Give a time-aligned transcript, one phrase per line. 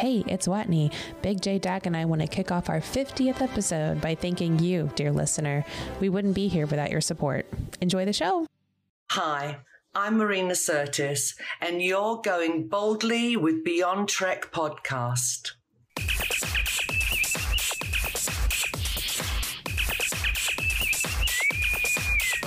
[0.00, 0.90] Hey, it's Watney.
[1.20, 4.90] Big J Dag and I want to kick off our 50th episode by thanking you,
[4.94, 5.62] dear listener.
[6.00, 7.44] We wouldn't be here without your support.
[7.82, 8.46] Enjoy the show.
[9.10, 9.58] Hi,
[9.94, 15.50] I'm Marina Sirtis, and you're going boldly with Beyond Trek podcast.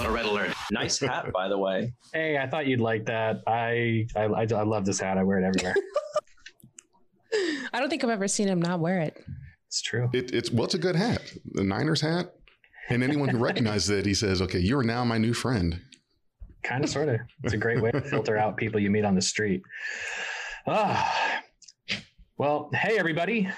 [0.03, 0.55] A red alert.
[0.71, 1.93] Nice hat, by the way.
[2.13, 3.43] Hey, I thought you'd like that.
[3.45, 5.19] I I, I, I love this hat.
[5.19, 5.75] I wear it everywhere.
[7.33, 9.23] I don't think I've ever seen him not wear it.
[9.67, 10.09] it's true.
[10.13, 11.21] It, it's well, it's a good hat,
[11.53, 12.33] the Niners hat.
[12.89, 15.81] And anyone who recognizes it, he says, "Okay, you are now my new friend."
[16.63, 17.19] Kind of, sort of.
[17.43, 19.61] It's a great way to filter out people you meet on the street.
[20.67, 21.41] Ah,
[22.37, 23.49] well, hey everybody.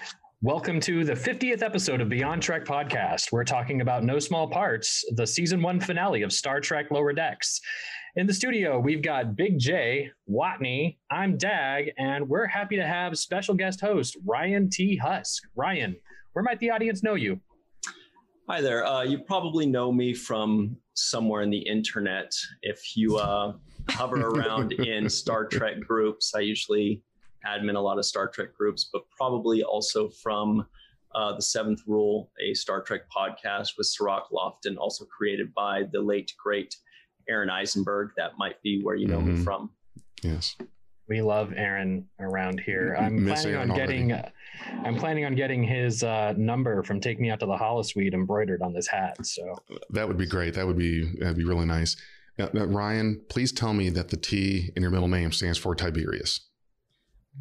[0.42, 3.32] Welcome to the 50th episode of Beyond Trek podcast.
[3.32, 7.60] We're talking about No Small Parts, the season one finale of Star Trek Lower Decks.
[8.18, 13.18] In the studio, we've got Big J, Watney, I'm Dag, and we're happy to have
[13.20, 14.96] special guest host Ryan T.
[14.96, 15.44] Husk.
[15.54, 15.98] Ryan,
[16.32, 17.42] where might the audience know you?
[18.48, 18.86] Hi there.
[18.86, 22.32] Uh, you probably know me from somewhere in the internet.
[22.62, 23.56] If you uh,
[23.90, 27.02] hover around in Star Trek groups, I usually
[27.46, 30.66] admin a lot of Star Trek groups, but probably also from
[31.14, 36.00] uh, the Seventh Rule, a Star Trek podcast with Cirroc Lofton, also created by the
[36.00, 36.78] late great
[37.30, 38.10] Aron Eisenberg.
[38.18, 39.44] That might be where you know me Mhm.
[39.44, 39.72] from.
[40.24, 40.56] Yes,
[41.08, 42.96] We love Aron around here.
[43.00, 44.12] I'm Miss planning Aron on getting.
[44.12, 44.30] already.
[44.84, 48.62] I'm planning on getting his uh, number from Take Me Out to the Holosuite embroidered
[48.64, 49.24] on this hat.
[49.26, 49.56] So
[49.92, 50.56] that would be great.
[50.56, 51.96] That would be that'd be really nice.
[52.40, 55.76] Now, now, Ryan, please tell me that the T in your middle name stands for
[55.76, 56.50] Tiberius.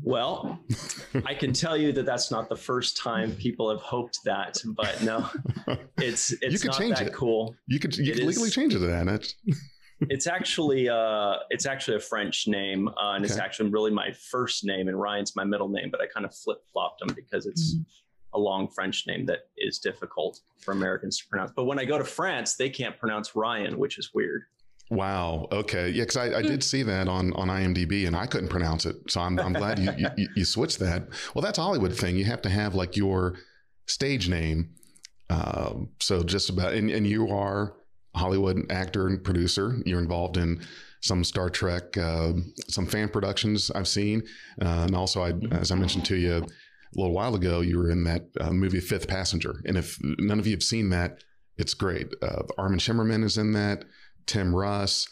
[0.02, 0.60] Well,
[1.24, 5.02] I can tell you that that's not the first time people have hoped that, but
[5.02, 5.28] no,
[5.98, 7.12] it's it's could not change that it.
[7.14, 7.54] cool.
[7.66, 9.32] You could you It could legally change it to that.
[10.08, 14.12] That's, It's actually uh, it's actually a French name, uh, and it's actually really my
[14.12, 15.90] first name, and Ryan's my middle name.
[15.90, 17.76] But I kind of flip flopped them because it's
[18.32, 21.52] a long French name that is difficult for Americans to pronounce.
[21.54, 24.42] But when I go to France, they can't pronounce Ryan, which is weird.
[24.90, 25.46] wow.
[25.50, 25.88] Okay.
[25.90, 28.96] Yeah, because I, I did see that on on IMDb and I couldn't pronounce it.
[29.08, 31.08] So I'm I'm glad you, you you switched that.
[31.34, 32.16] Well, that's Hollywood thing.
[32.16, 33.36] You have to have like your
[33.86, 34.70] stage name.
[35.30, 37.74] Um, so just about and, and you are a
[38.14, 39.76] Hollywood actor and producer.
[39.84, 40.60] You're involved in
[41.00, 42.32] some Star Trek, uh,
[42.68, 44.22] some fan productions I've seen,
[44.62, 46.42] uh, and also I, as I mentioned to you a
[46.98, 49.60] little while ago, you were in that uh, movie Fifth Passenger.
[49.66, 51.22] And if none of you have seen that,
[51.58, 52.14] it's great.
[52.22, 53.84] Uh, Armin Shimerman is in that.
[54.26, 55.06] Tim Russ,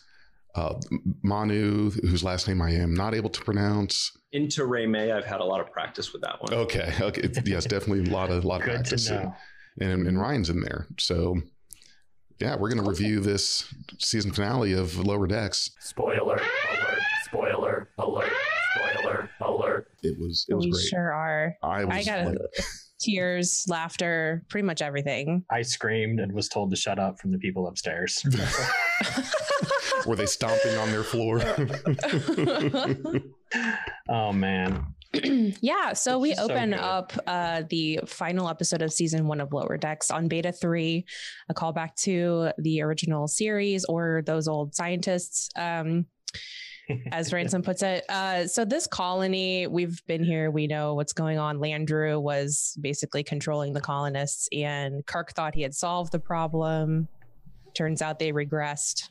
[0.55, 0.75] uh,
[1.23, 4.17] Manu, whose last name I am not able to pronounce.
[4.35, 6.55] Intiraymi, I've had a lot of practice with that one.
[6.55, 9.35] Okay, okay, yes, definitely a lot of lot of good practice, to know.
[9.81, 10.87] and, and Ryan's in there.
[10.99, 11.43] So,
[12.43, 15.71] yeah, we're going to review this season finale of Lower Decks.
[15.79, 16.99] Spoiler alert.
[17.25, 18.33] Spoiler alert.
[18.75, 19.89] Spoiler alert.
[20.03, 20.85] It was it was we great.
[20.87, 21.55] sure are.
[21.63, 22.39] I was I got like,
[22.99, 25.45] tears, laughter, pretty much everything.
[25.53, 28.21] I screamed and was told to shut up from the people upstairs.
[30.07, 31.41] were they stomping on their floor?
[34.09, 34.85] oh man,
[35.61, 39.77] yeah, so we so open up uh, the final episode of season one of Lower
[39.77, 41.05] Decks on Beta 3,
[41.51, 45.51] a callback to the original series or those old scientists.
[45.55, 46.07] Um,
[47.11, 48.05] as Ransom puts it.
[48.09, 50.51] Uh, so this colony, we've been here.
[50.51, 51.59] We know what's going on.
[51.59, 57.09] Landru was basically controlling the colonists, and Kirk thought he had solved the problem.
[57.75, 59.11] Turns out they regressed.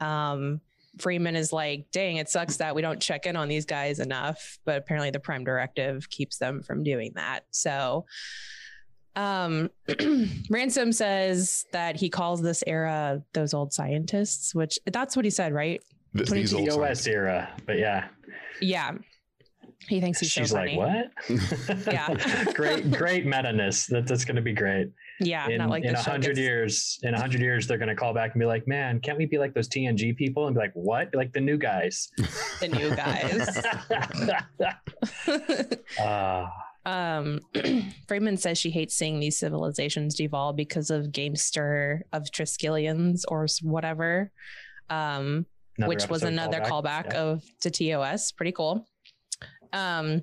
[0.00, 0.60] Um,
[0.98, 4.58] Freeman is like, "Dang, it sucks that we don't check in on these guys enough."
[4.64, 7.40] But apparently, the Prime Directive keeps them from doing that.
[7.50, 8.06] So.
[9.16, 9.70] Um,
[10.50, 15.52] Ransom says that he calls this era those old scientists, which that's what he said,
[15.52, 15.82] right?
[16.14, 18.08] The, these old TOS era, but yeah,
[18.60, 18.92] Yeah.
[19.88, 21.10] He thinks he's she's so like, "What?"
[21.86, 22.44] Yeah.
[22.54, 23.86] great, great meta-ness.
[23.86, 24.88] That, that's going to be great.
[25.20, 27.94] Yeah, in not like in a hundred years, in a hundred years, they're going to
[27.94, 30.60] call back and be like, "Man, can't we be like those TNG people?" And be
[30.60, 31.14] like, "What?
[31.14, 32.10] Like the new guys?"
[32.60, 33.62] the new guys.
[36.00, 36.46] uh,
[36.86, 37.40] um,
[38.08, 44.30] Freeman says she hates seeing these civilizations devolve because of Gamester of Triskelions or whatever.
[44.88, 45.46] Um,
[45.78, 47.22] which was another callback, Yeah.
[47.22, 48.32] of to TOS.
[48.32, 48.86] Pretty cool.
[49.72, 50.22] Um,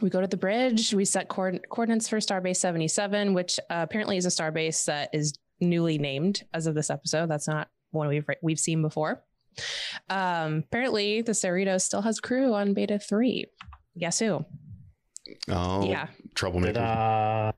[0.00, 0.92] we go to the bridge.
[0.94, 5.38] We set coord- coordinates for Starbase 77, which uh, apparently is a starbase that is
[5.60, 7.30] newly named as of this episode.
[7.30, 9.22] That's not one we've we've seen before.
[10.10, 13.46] Um, apparently, the Cerritos still has crew on Beta 3.
[13.98, 14.44] Guess who?
[15.48, 16.08] Oh, Yeah.
[16.34, 16.74] troublemaker.
[16.74, 17.52] Ta-da.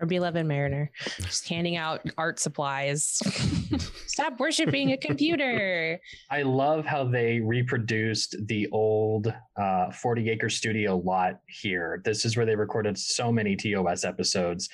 [0.00, 0.90] Our beloved Mariner,
[1.20, 3.20] just handing out art supplies.
[4.06, 5.98] Stop worshiping a computer.
[6.30, 12.00] I love how they reproduced the old uh, 40 acre studio lot here.
[12.04, 14.68] This is where they recorded so many TOS episodes.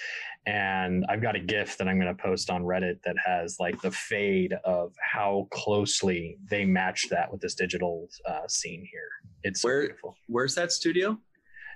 [0.47, 3.81] And I've got a GIF that I'm going to post on Reddit that has like
[3.82, 9.08] the fade of how closely they matched that with this digital uh, scene here.
[9.44, 10.14] It's so Where- beautiful.
[10.29, 11.19] Where's that studio?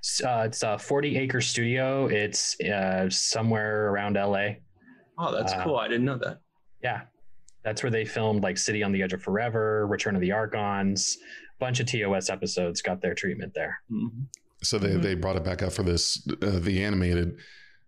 [0.04, 2.06] S- Uh, it's a 40 acre studio.
[2.06, 4.56] It's uh, somewhere around LA.
[5.18, 5.76] Oh, that's Uh, cool.
[5.76, 6.40] I didn't know that.
[6.82, 7.02] Yeah.
[7.62, 11.16] That's where they filmed like City on the Edge of Forever, Return of the Archons,
[11.58, 13.80] bunch of TOS episodes got their treatment there.
[13.90, 14.26] Mhm.
[14.62, 15.02] So they, Mhm.
[15.02, 17.38] they brought it back up for this uh, the animated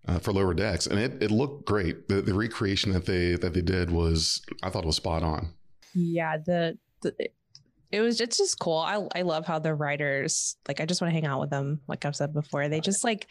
[0.09, 2.07] uh, for lower decks, and it, it looked great.
[2.09, 5.53] The, the recreation that they that they did was I thought was spot on.
[5.95, 7.13] Yeah, the, the
[7.93, 8.79] it was it's just cool.
[8.79, 11.81] I I love how the writers like I just want to hang out with them.
[11.87, 13.27] Like I've said before, they just like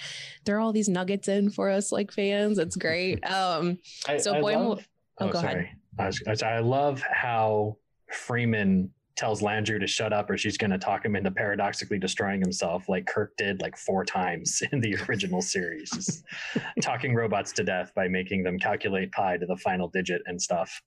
[0.46, 2.58] throw all these nuggets in for us like fans.
[2.60, 3.20] It's great.
[3.30, 4.88] Um, I, So I Boy- love,
[5.20, 5.52] oh, oh, go ahead.
[5.52, 5.72] sorry.
[6.00, 7.78] I, I was- I love how
[8.12, 12.42] Freeman tells Landru to shut up or she's going to talk him into paradoxically destroying
[12.42, 16.24] himself like Kirk did like four times in the original series, just
[16.82, 20.82] talking robots to death by making them calculate pi to the final digit and stuff.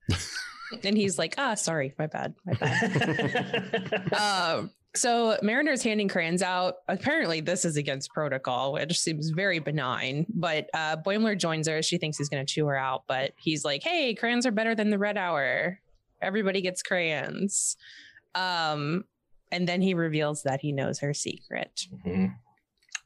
[0.84, 4.12] And he's like, ah, sorry, my bad, my bad.
[4.14, 6.76] um, so Mariner's handing crayons out.
[6.88, 10.26] Apparently, this is against protocol, which seems very benign.
[10.28, 11.82] But uh, Boimler joins her.
[11.82, 14.74] She thinks he's going to chew her out, but he's like, "Hey, crayons are better
[14.74, 15.78] than the red hour.
[16.22, 17.76] Everybody gets crayons."
[18.34, 19.04] Um,
[19.52, 21.86] and then he reveals that he knows her secret.
[22.06, 22.34] Mhm.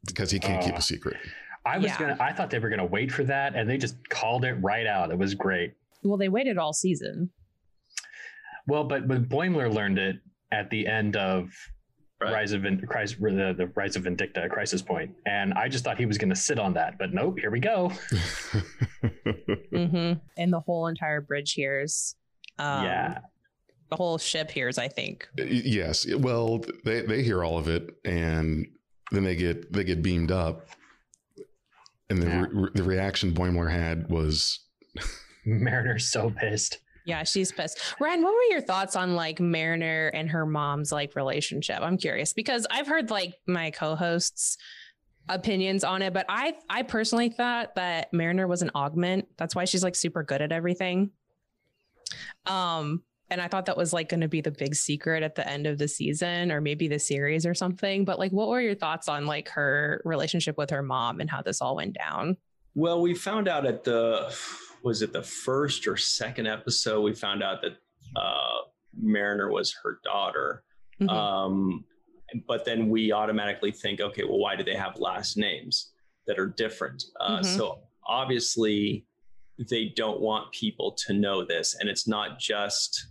[0.07, 1.17] because he can't keep Uh, a secret.
[1.65, 1.99] I was Yeah.
[1.99, 2.17] gonna.
[2.19, 5.11] I thought they were gonna wait for that, and they just called it right out.
[5.13, 5.75] It was great.
[6.03, 7.31] Well, they waited all season.
[8.69, 10.17] Well, but but Boimler learned it
[10.53, 11.51] at the end of
[12.21, 12.35] Right.
[12.35, 15.99] Rise of Vin- Christ, the, the Rise of Vindicta, Crisis Point, and I just thought
[15.99, 17.41] he was going to sit on that, but nope.
[17.41, 17.91] Here we go.
[19.03, 20.19] Mm-hmm.
[20.37, 22.15] And the whole entire bridge hears.
[22.59, 23.19] Um, yeah,
[23.91, 25.27] The whole ship hears, I think.
[25.37, 28.67] yes, well, they they hear all of it, and
[29.11, 30.67] then they get they get beamed up,
[32.11, 32.47] and the Yeah.
[32.53, 34.61] re- the reaction Boimler had was
[35.47, 36.79] Mariner's so pissed.
[37.05, 37.79] Yeah, she's pissed.
[38.01, 41.81] Ryan, what were your thoughts on like Mariner and her mom's like relationship?
[41.81, 44.57] I'm curious because I've heard like my co-hosts
[45.29, 49.29] opinions on it, but I I personally thought that Mariner was an augment.
[49.37, 51.11] That's why she's like super good at everything.
[52.47, 55.49] Um and I thought that was like going to be the big secret at the
[55.49, 58.05] end of the season or maybe the series or something.
[58.05, 61.41] But like what were your thoughts on like her relationship with her mom and how
[61.41, 62.37] this all went down?
[62.75, 64.35] Well, we found out at the
[64.83, 67.77] was it the first or second episode we found out that
[68.17, 68.59] uh,
[69.01, 70.65] Mariner was her daughter.
[71.01, 71.11] Mhm.
[71.11, 71.85] Um,
[72.47, 75.93] but then we automatically think, okay, well, why do they have last names
[76.27, 77.05] that are different?
[77.21, 77.45] Uh, Mhm.
[77.57, 79.07] So obviously,
[79.71, 83.07] they don't want people to know this, and it's not just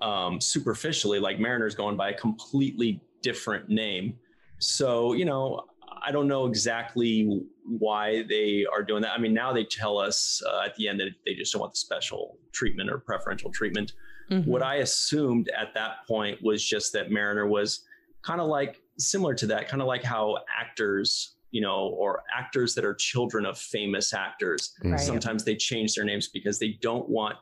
[0.00, 1.20] um, superficially.
[1.20, 4.18] Like Mariner's going by a completely different name.
[4.58, 5.64] So you know,
[6.02, 9.12] I don't know exactly why they are doing that.
[9.12, 11.72] I mean, now they tell us uh, at the end that they just don't want
[11.72, 13.92] the special treatment or preferential treatment.
[14.30, 14.46] Mhm.
[14.46, 17.84] What I assumed at that point was just that Mariner was
[18.22, 22.74] kind of like similar to that, kind of like how actors, you know, or actors
[22.74, 24.98] that are children of famous actors, Right.
[25.00, 27.36] sometimes they change their names because they don't want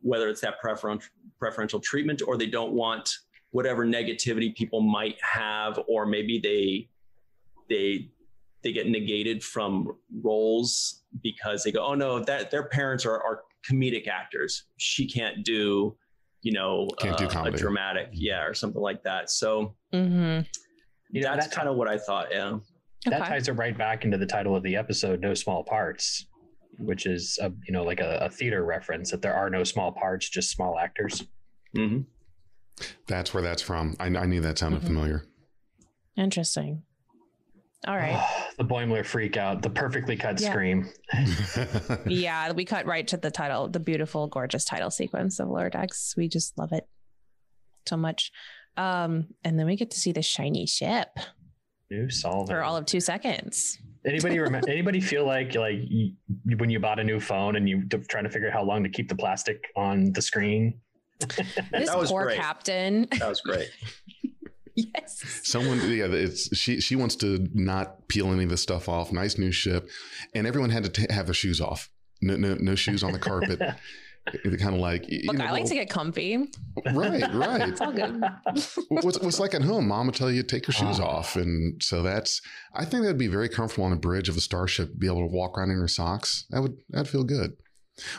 [0.00, 1.08] whether it's that preferential
[1.40, 3.08] preferential treatment or they don't want
[3.50, 6.88] whatever negativity people might have or maybe they
[7.68, 8.10] they
[8.68, 13.42] they get negated from roles because they go oh no that their parents are, are
[13.68, 15.96] comedic actors she can't do
[16.42, 17.56] you know Can't do uh, a comedy.
[17.58, 20.46] dramatic yeah or something like that so Mhm.
[21.10, 22.58] You know, that's that- kind of what i thought yeah
[23.06, 23.28] That Okay.
[23.30, 26.26] ties it right back into the title of the episode, "No Small Parts,"
[26.78, 29.92] which is a you know like a, a theater reference that there are no small
[29.92, 31.24] parts, just small actors.
[31.74, 32.00] hmm
[33.06, 33.96] that's where that's from.
[33.98, 34.86] I, I knew that sounded Mhm.
[34.86, 35.24] familiar.
[36.16, 36.82] Interesting.
[37.86, 38.18] All right.
[38.58, 40.50] the Boimler freak out, the perfectly cut Yeah.
[40.50, 40.88] scream.
[42.06, 46.14] yeah, we cut right to the title, the beautiful, gorgeous title sequence of Lower Decks.
[46.16, 46.86] We just love it
[47.86, 48.32] so much.
[48.76, 51.08] Um, and then we get to see the shiny ship
[51.90, 52.46] New Solvang.
[52.48, 53.78] for all of two seconds.
[54.06, 54.68] Anybody remember?
[54.70, 56.12] anybody feel like like you,
[56.56, 58.82] when you bought a new phone and you d- trying to figure out how long
[58.84, 60.80] to keep the plastic on the screen?
[61.72, 62.38] This was poor great.
[62.38, 63.08] captain.
[63.18, 63.68] that was great
[64.94, 65.40] yes.
[65.44, 66.80] Someone, yeah, it's she.
[66.80, 69.12] She wants to not peel any of the stuff off.
[69.12, 69.88] Nice new ship,
[70.34, 71.90] and everyone had to ta have their shoes off.
[72.22, 73.60] No, no, no shoes on the carpet.
[74.60, 76.36] kind of like you Look, know, I like to get comfy.
[76.92, 77.68] right, right.
[77.70, 78.22] It's all good.
[78.88, 81.04] what's, what's like at home mom will tell you take your shoes Ah.
[81.06, 82.42] off and so that's
[82.74, 85.32] i think that'd be very comfortable on a bridge of a starship be able to
[85.34, 87.56] walk around in your socks that would that'd feel good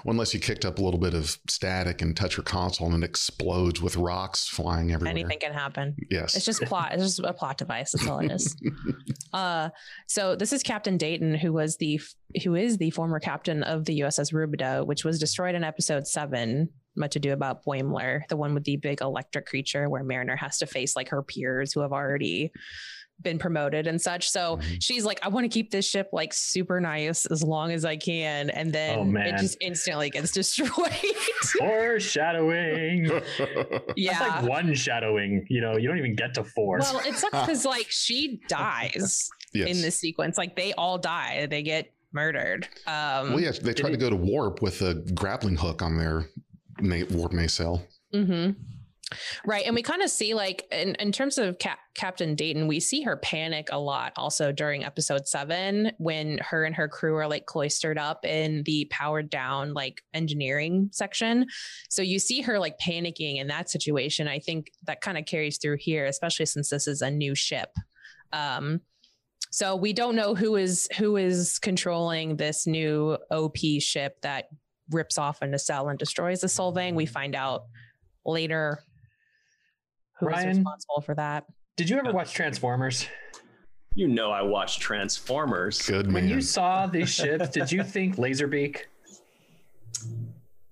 [0.03, 3.03] well, unless you kicked up a little bit of static and touch your console and
[3.03, 5.95] it explodes with rocks flying everywhere Anything can happen.
[6.09, 6.93] yes It's just plot.
[6.93, 7.91] It's just a plot device.
[7.91, 8.55] That's all it is.
[9.33, 9.69] uh,
[10.07, 11.99] so this is Captain Dayton, who was the
[12.43, 16.69] who is the former captain of the USS Rubidoux, which was destroyed in episode seven.
[16.95, 20.65] Much ado about Boimler, the one with the big electric creature, where Mariner has to
[20.65, 22.51] face like her peers who have already
[23.21, 24.29] been promoted and such.
[24.29, 24.77] So Mhm.
[24.81, 27.97] she's like, I want to keep this ship like super nice as long as I
[27.97, 30.93] can, and then Oh, it just instantly gets destroyed.
[31.57, 33.05] Foreshadowing.
[33.95, 34.19] yeah.
[34.19, 35.45] That's like one shadowing.
[35.49, 36.79] You know, you don't even get to four.
[36.79, 39.69] Well, it sucks because like she dies yes.
[39.69, 40.37] in this sequence.
[40.37, 41.47] Like they all die.
[41.49, 42.67] They get murdered.
[42.87, 46.25] Um well yeah they tried to go to warp with a grappling hook on their
[46.79, 48.55] na- warp nacelle mhm.
[49.45, 49.65] Right.
[49.65, 53.01] And we kind of see like in, in terms of Cap- Captain Dayton, we see
[53.01, 57.45] her panic a lot also during episode seven when her and her crew are like
[57.45, 61.45] cloistered up in the powered down like engineering section.
[61.89, 64.27] So you see her like panicking in that situation.
[64.27, 67.69] I think that kind of carries through here, especially since this is a new ship.
[68.31, 68.81] Um,
[69.51, 74.49] so we don't know who is who is controlling this new OP ship that
[74.91, 76.93] rips off a nacelle and destroys the Solvang.
[76.93, 77.63] We find out
[78.25, 78.83] later
[80.19, 80.47] who is Ryan?
[80.49, 81.45] responsible for that.
[81.77, 83.07] Did you ever watch Transformers?
[83.95, 85.81] You know, I watched Transformers.
[85.81, 86.13] good man.
[86.13, 88.81] When man you saw these ships, did you think Laserbeak?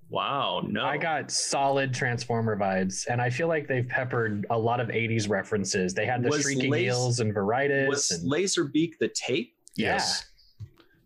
[0.10, 0.86] Wow, no.
[0.86, 5.30] I got solid Transformer vibes, and I feel like they've peppered a lot of '80s
[5.30, 5.94] references.
[5.94, 7.90] They had the Was shrieking Las- eels and Veritas.
[7.90, 9.54] was and, Laserbeak the tape?
[9.76, 10.26] yes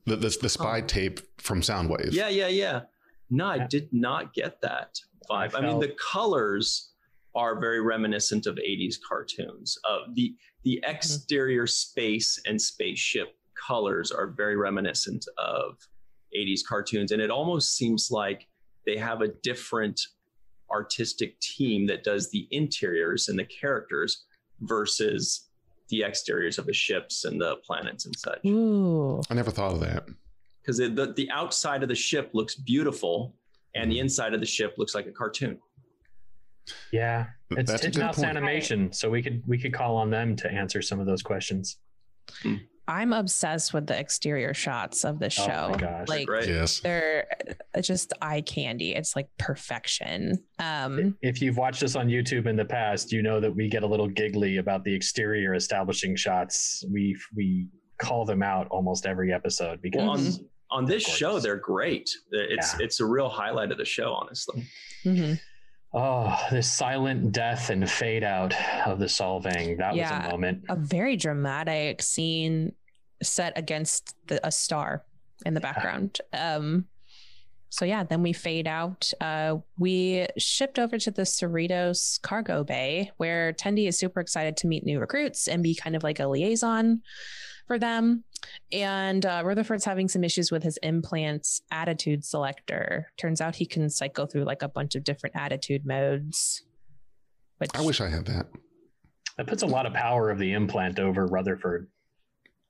[0.05, 0.85] the, the, the spy oh.
[0.85, 2.81] tape from soundwave Yeah, yeah, yeah.
[3.29, 3.67] No, I Yeah.
[3.69, 4.97] did not get that
[5.29, 5.55] vibe.
[5.55, 6.90] I, mean, the colors
[7.35, 9.77] are very reminiscent of 80s cartoons.
[9.89, 13.35] Uh, the the exterior space and spaceship
[13.67, 15.77] colors are very reminiscent of
[16.37, 18.47] 80s cartoons, and it almost seems like
[18.85, 19.99] they have a different
[20.71, 24.25] artistic team that does the interiors and the characters
[24.61, 25.49] versus
[25.89, 29.19] the exteriors of the ships and the planets and such Ooh.
[29.29, 30.05] i never thought of that
[30.61, 33.35] because the, the outside of the ship looks beautiful
[33.75, 33.89] and Mm-hmm.
[33.91, 35.57] the inside of the ship looks like a cartoon.
[36.91, 38.27] Yeah, it's That's a good Titmouse point.
[38.29, 41.77] Animation, so we could we could call on them to answer some of those questions.
[42.87, 45.69] I'm obsessed with the exterior shots of this Oh show.
[45.71, 46.07] my gosh.
[46.07, 46.47] Like Right?
[46.47, 47.27] yes they're
[47.75, 48.95] uh, just eye candy.
[48.95, 50.43] It's like perfection.
[50.59, 53.83] Um If you've watched us on YouTube in the past, you know that we get
[53.83, 56.83] a little giggly about the exterior establishing shots.
[56.91, 61.57] We we call them out almost every episode because Well, on on this show, they're
[61.57, 62.09] great.
[62.31, 62.85] It's Yeah.
[62.85, 64.65] it's a real highlight of the show, honestly.
[65.05, 65.39] mhm.
[65.93, 68.53] Oh, this silent death and fade out
[68.85, 69.77] of the Solvang.
[69.77, 70.63] That was a moment.
[70.69, 72.73] a very dramatic scene
[73.21, 75.03] set against the, a star
[75.45, 76.19] in the background.
[76.33, 76.85] Um,
[77.69, 79.11] so yeah, then we fade out.
[79.19, 84.67] Uh, we shipped over to the Cerritos cargo bay where Tendi is super excited to
[84.67, 87.01] meet new recruits and be kind of like a liaison
[87.67, 88.23] for them.
[88.71, 93.07] And uh, Rutherford's having some issues with his implants attitude selector.
[93.17, 96.63] Turns out he can cycle through like a bunch of different attitude modes.
[97.59, 98.47] Which i wish i had that
[99.37, 101.87] That puts a lot of power of the implant over Rutherford.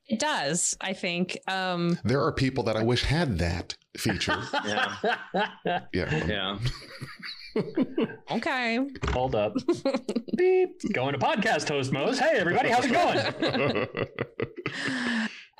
[0.08, 1.38] it does, I think.
[1.48, 4.96] Um, there are people that i wish had that feature Yeah.
[5.94, 6.58] yeah Yeah.
[8.32, 8.80] okay.
[9.10, 9.56] Hold up.
[10.38, 10.82] Beep.
[10.94, 12.18] Going to podcast host mode.
[12.18, 13.88] Hey everybody, how's it going?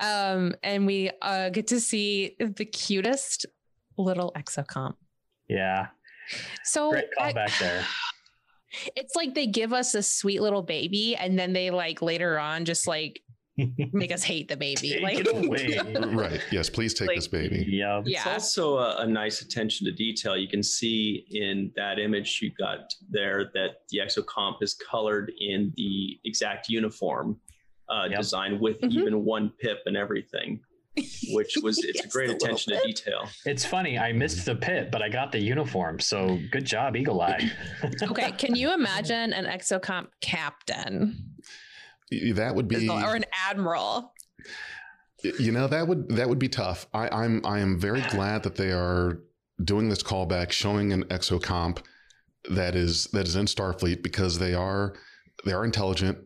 [0.00, 3.46] um, and we uh, get to see the cutest
[3.98, 4.94] little exocomp.
[5.48, 5.88] Yeah.
[6.64, 7.84] So Great I- callback there.
[8.96, 12.64] it's like they give us a sweet little baby, and then they like later on
[12.64, 13.20] just like
[13.92, 14.90] make us hate the baby.
[14.94, 15.78] Take like, it away.
[16.14, 18.00] right yes please take Like- this baby Yeah.
[18.00, 18.32] It's Yeah.
[18.32, 20.36] also a, a nice attention to detail.
[20.36, 25.72] You can see in that image you got there that the exocomp is colored in
[25.76, 27.38] the exact uniform
[27.90, 28.18] uh, Yep.
[28.20, 28.92] design with Mhm.
[28.92, 30.60] even one pip and everything,
[31.32, 33.28] which was it's a great the little attention to detail.
[33.44, 33.98] It's funny.
[33.98, 36.00] I missed the pit, but I got the uniform.
[36.00, 37.50] So good job, Eagle Eye.
[38.02, 41.31] okay, can you imagine an exocomp captain
[42.34, 44.12] that would be or an admiral?
[45.38, 48.56] you know that would that would be tough i i'm i am very glad that
[48.56, 49.20] they are
[49.62, 51.78] doing this callback showing an exocomp
[52.50, 54.94] that is that is in starfleet because they are
[55.44, 56.18] they are intelligent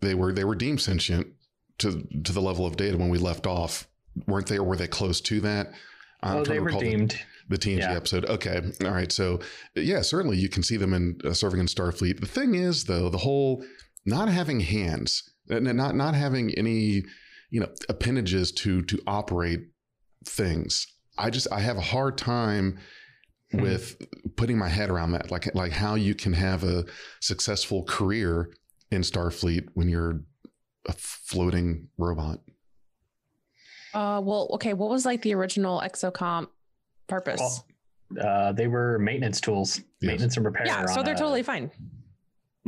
[0.00, 1.26] they were they were deemed sentient
[1.76, 3.86] to to the level of data when we left off
[4.26, 5.72] weren't they or were they close to that
[6.22, 7.20] I'm oh, trying they to were recall the- deemed.
[7.48, 7.92] the TNG Yeah.
[7.94, 8.26] episode.
[8.26, 9.10] Okay, all right.
[9.10, 9.40] So
[9.74, 12.20] yeah, certainly you can see them in uh, serving in Starfleet.
[12.20, 13.64] The thing is, though, the whole
[14.06, 17.04] not having hands, and not not having any,
[17.50, 19.60] you know, appendages to to operate
[20.24, 20.86] things.
[21.18, 22.78] I just I have a hard time
[23.52, 23.62] Hmm.
[23.62, 23.96] with
[24.36, 25.30] putting my head around that.
[25.32, 26.84] Like like how you can have a
[27.20, 28.52] successful career
[28.92, 30.20] in Starfleet when you're
[30.88, 32.38] a floating robot.
[33.92, 34.72] Uh, well, okay.
[34.72, 36.46] What was like the original exocomp
[37.08, 37.40] purpose?
[37.40, 37.66] Well,
[38.20, 40.66] Uh, they were maintenance tools, maintenance and repair.
[40.66, 41.70] yeah, so they're a- totally fine.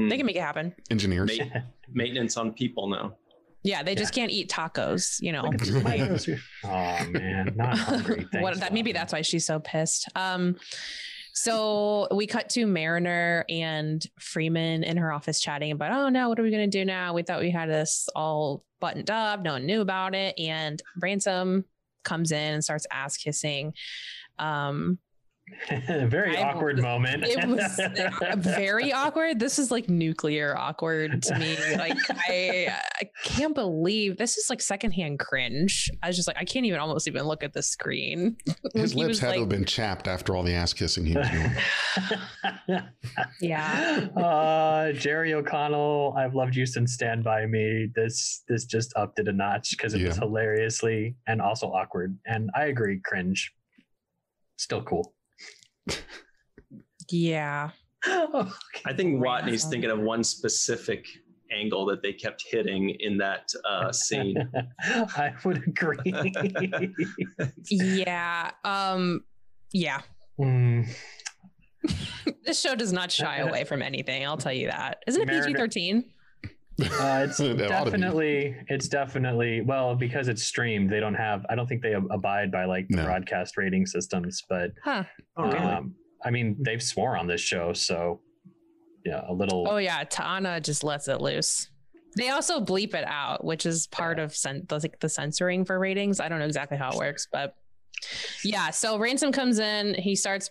[0.03, 0.09] Hmm.
[0.09, 0.75] They can make it happen.
[0.91, 1.39] Engineers.
[1.39, 1.61] Ma-
[1.93, 3.17] maintenance on people now.
[3.65, 5.21] Yeah, they just can't eat tacos.
[5.21, 5.43] You know.
[5.43, 6.29] Look at the tomatoes.
[6.65, 8.27] oh man, not hungry.
[8.41, 9.01] what that maybe Lana.
[9.01, 10.09] that's why she's so pissed.
[10.17, 10.57] Um,
[11.33, 16.39] so we cut to Mariner and Freeman in her office chatting about, oh no, what
[16.39, 17.15] are we gonna do now?
[17.15, 21.65] We thought we had this all buttoned up, no one knew about it, and Ransom
[22.05, 23.75] comes in and starts ass kissing.
[24.39, 24.99] Um,
[26.09, 27.25] very I- awkward moment.
[27.27, 27.81] it was
[28.37, 29.39] very awkward.
[29.39, 31.57] This is like nuclear awkward to me.
[31.77, 31.97] Like
[32.29, 35.91] I, I can't believe this is like secondhand cringe.
[36.03, 38.37] I was just like, I can't even almost even look at the screen.
[38.75, 41.29] His lips was had to have been chapped after all the ass kissing he was
[41.29, 41.51] doing.
[43.41, 44.09] Yeah.
[44.17, 47.89] Uh, Jerry O'Connell, I've loved you since Stand By Me.
[47.95, 52.17] This this just upped it a notch because it was hilariously and also awkward.
[52.27, 53.53] And I agree, cringe.
[54.57, 55.15] Still cool.
[57.11, 57.71] Yeah.
[58.05, 61.07] I think Watney's thinking of one specific
[61.53, 64.37] angle that they kept hitting in that uh, scene.
[64.81, 65.99] I would agree.
[67.71, 68.51] Yeah.
[68.65, 69.25] Um
[69.73, 70.01] yeah.
[70.41, 70.89] Mm,
[72.45, 75.03] This show does not shy away from anything, I'll tell you that.
[75.07, 76.05] Isn't it PG-13?
[76.83, 77.99] Uh, it's It ought to be.
[77.99, 82.51] definitely it's definitely well because it's streamed they don't have i don't think they abide
[82.51, 83.05] by like the No.
[83.05, 85.05] broadcast rating systems but Huh.
[85.37, 85.57] Oh, really?
[85.59, 88.21] um, i mean they've swore on this show so
[89.05, 91.69] yeah a little Oh yeah, T'Ana just lets it loose.
[92.17, 95.79] They also bleep it out, which is part of cen- the, like the censoring for
[95.79, 96.21] ratings.
[96.21, 97.55] I don't know exactly how it works, but
[98.45, 98.71] yeah.
[98.71, 100.51] So Ransom comes in, he starts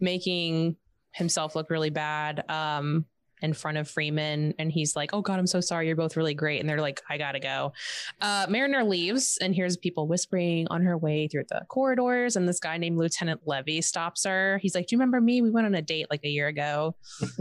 [0.00, 0.76] making
[1.14, 3.04] himself look really bad um,
[3.42, 5.86] in front of Freeman, and he's like, "Oh God, I'm so sorry.
[5.86, 7.72] You're both really great." And they're like, "I gotta go."
[8.20, 12.60] Uh, Mariner leaves and hears people whispering on her way through the corridors, and this
[12.60, 14.58] guy named Lieutenant Levy stops her.
[14.62, 15.42] He's like, "Do you remember me?
[15.42, 16.96] We went on a date like a year ago."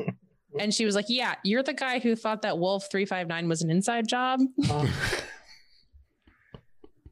[0.59, 3.69] And she was like, Yeah, you're the guy who thought that Wolf 359 was an
[3.69, 4.39] inside job.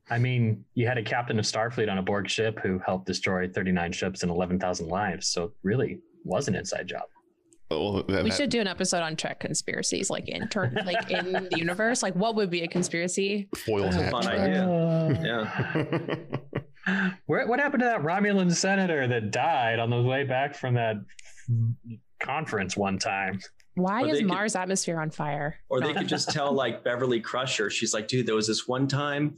[0.09, 3.47] I mean, you had a captain of Starfleet on a Borg ship who helped destroy
[3.47, 5.27] 39 ships and 11,000 lives.
[5.27, 7.03] So it really was an inside job.
[7.71, 11.31] Well, that- We should do an episode on Trek conspiracies, like in turn, like in
[11.51, 12.03] the universe.
[12.03, 13.49] Like, what would be a conspiracy?
[13.65, 14.11] foil hat.
[14.11, 14.39] Fun trick.
[14.39, 15.19] idea.
[15.25, 17.05] Yeah.
[17.25, 20.97] Where, what happened to that Romulan senator that died on the way back from that
[22.19, 23.39] conference one time?
[23.75, 25.55] Why Or is they could- Mars atmosphere on fire?
[25.69, 27.69] Or they could just tell like Beverly Crusher.
[27.69, 29.37] She's like, dude, there was this one time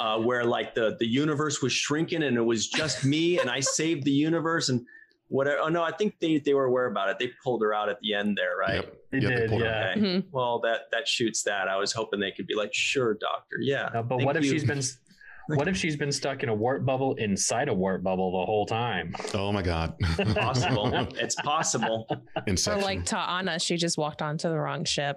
[0.00, 3.60] uh, where like the the universe was shrinking and it was just me and I
[3.60, 4.84] saved the universe and
[5.28, 5.58] whatever.
[5.62, 7.18] Oh no, I think they they were aware about it.
[7.18, 8.76] They pulled her out at the end there, right?
[8.76, 8.96] Yep.
[9.12, 9.90] They Yep, did, pulled her yeah.
[9.92, 10.00] Okay.
[10.00, 10.24] Mhm.
[10.32, 11.68] Well, that that shoots that.
[11.68, 13.90] I was hoping they could be like, sure, doctor, yeah.
[13.94, 14.80] Uh, but what if you." she's been
[15.56, 18.66] what if she's been stuck in a warp bubble inside a warp bubble the whole
[18.66, 19.14] time?
[19.32, 19.94] Oh my God.
[20.34, 20.90] possible?
[21.18, 22.06] it's possible.
[22.10, 22.82] Or Inception.
[22.82, 25.16] like T'Ana, she just walked onto the wrong ship.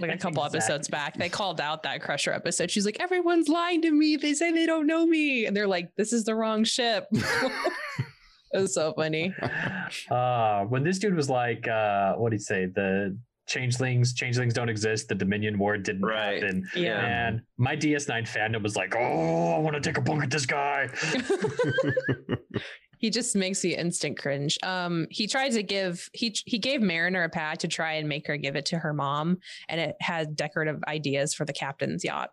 [0.00, 2.68] Like a couple episodes back, they called out that Crusher episode.
[2.72, 4.16] She's like, "Everyone's lying to me.
[4.16, 7.06] They say they don't know me," and they're like, "This is the wrong ship."
[8.52, 9.34] It was so funny.
[10.10, 12.66] Uh, when this dude was like, uh, what did he say?
[12.66, 15.08] The changelings, changelings don't exist.
[15.08, 16.42] The Dominion War didn't Right.
[16.42, 16.68] happen.
[16.76, 17.28] Yeah.
[17.28, 20.44] And my DS9 fandom was like, oh, I want to take a bunk at this
[20.44, 20.90] guy.
[22.98, 24.58] he just makes the instant cringe.
[24.62, 28.26] Um, he tried to give he he gave Mariner a pad to try and make
[28.26, 32.30] her give it to her mom, and it had decorative ideas for the captain's yacht.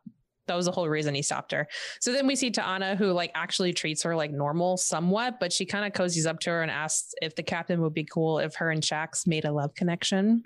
[0.47, 1.67] That was the whole reason he stopped her.
[1.99, 5.65] So then we see T'Ana, who like actually treats her like normal somewhat, but she
[5.65, 8.55] kind of cozies up to her and asks if the captain would be cool if
[8.55, 10.43] her and Shax made a love connection.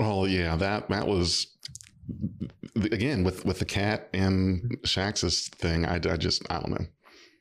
[0.00, 1.48] Oh yeah, that that was
[2.76, 5.84] again with with the cat and Shax's thing.
[5.84, 6.86] I, I just I don't know.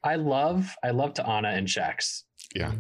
[0.03, 2.23] I love, I love T'Ana and Shax.
[2.55, 2.71] Yeah,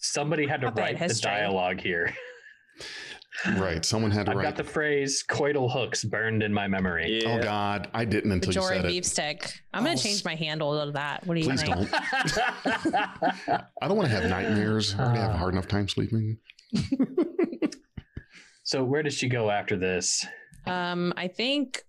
[0.00, 2.14] Somebody had to write the dialogue here.
[3.56, 3.84] right.
[3.84, 4.32] Someone had to write.
[4.32, 4.42] I've write.
[4.44, 7.22] got the phrase coital hooks burned in my memory.
[7.26, 8.88] oh God, I didn't until you Majori said it.
[8.88, 9.52] beef stick.
[9.72, 11.26] I'm gonna Oh, change my handle to that.
[11.26, 11.74] What do you Please think?
[11.74, 11.90] don't.
[13.82, 14.94] I don't want to have nightmares.
[14.98, 16.38] I already have a hard enough time sleeping.
[18.64, 20.26] so where does she go after this?
[20.66, 21.82] Um, I think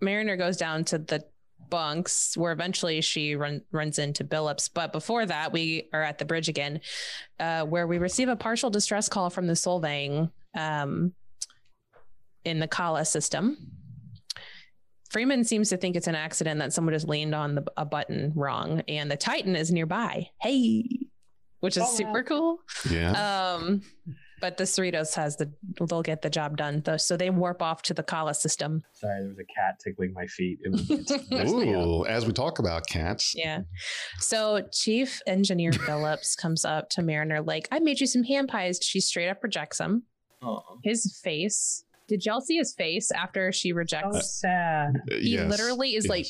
[0.00, 1.24] Mariner goes down to the
[1.70, 4.70] bunks where eventually she run, runs into Billups.
[4.72, 6.80] But before that, we are at the bridge again,
[7.40, 11.12] uh, where we receive a partial distress call from the Solvang um,
[12.44, 13.56] in the Kala system.
[15.10, 18.32] Freeman seems to think it's an accident that someone just leaned on the, a button
[18.34, 20.28] wrong, and the Titan is nearby.
[20.40, 20.84] Hey,
[21.60, 21.92] which is Oh, wow.
[21.92, 22.58] super cool.
[22.90, 23.54] Yeah.
[23.54, 23.82] Um,
[24.40, 25.50] but the Cerritos has the
[25.88, 28.82] they'll get the job done though, so they warp off to the Kala system.
[28.92, 30.58] Sorry, there was a cat tickling my feet.
[30.62, 31.86] It was it messed me up.
[31.86, 33.32] Ooh, as we talk about cats.
[33.36, 33.60] Yeah.
[34.18, 38.80] So Chief Engineer Billups comes up to Mariner like, I made you some hand pies.
[38.82, 40.02] She straight up rejects him.
[40.44, 40.78] Oh.
[40.82, 41.84] His face.
[42.06, 44.40] Did y'all see his face after she So rejects?
[44.40, 44.96] sad.
[45.10, 46.10] Uh, he yes, literally is yes.
[46.10, 46.26] like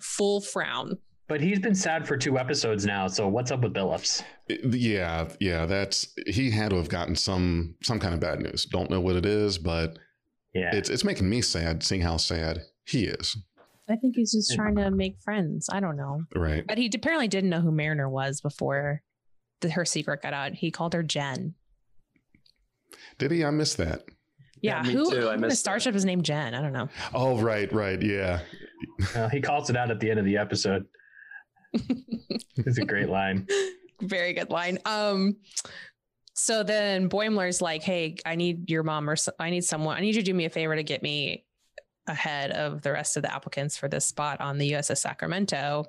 [0.00, 0.96] full frown.
[1.26, 3.06] But he's been sad for two episodes now.
[3.06, 4.22] So what's up with Billups?
[4.48, 8.66] Yeah, yeah, that's he had to have gotten some some kind of bad news.
[8.66, 9.98] Don't know what it is, but
[10.54, 10.74] Yeah.
[10.74, 13.36] it's it's making me sad seeing how sad he is.
[13.88, 15.68] I think he's just trying to make friends.
[15.70, 16.22] I don't know.
[16.34, 16.64] Right.
[16.66, 19.02] But he apparently didn't know who Mariner was before
[19.60, 20.52] the, her secret got out.
[20.54, 21.54] He called her Jen.
[23.18, 23.44] Did he?
[23.44, 24.04] I missed that.
[24.60, 25.16] Yeah, Yeah, me who, too.
[25.18, 26.54] I who in the starship is named Jen?
[26.54, 26.88] I don't know.
[27.12, 28.00] Oh, right, right.
[28.00, 28.40] Yeah.
[29.14, 30.84] Well, he calls it out at the end of the episode.
[31.72, 33.46] it's a great line.
[34.02, 34.78] Very good line.
[34.84, 35.36] Um,
[36.34, 39.96] so then Boimler's like, "Hey, I need your mom or so- I need someone.
[39.96, 41.44] I need you to do me a favor to get me
[42.06, 45.86] ahead of the rest of the applicants for this spot on the USS Sacramento."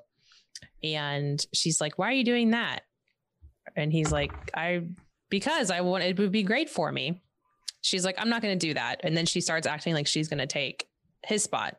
[0.83, 2.83] And she's like, "Why are you doing that?"
[3.75, 4.83] And he's like, "I
[5.29, 7.21] because I want it would be great for me."
[7.81, 10.27] She's like, "I'm not going to do that." And then she starts acting like she's
[10.27, 10.87] going to take
[11.23, 11.77] his spot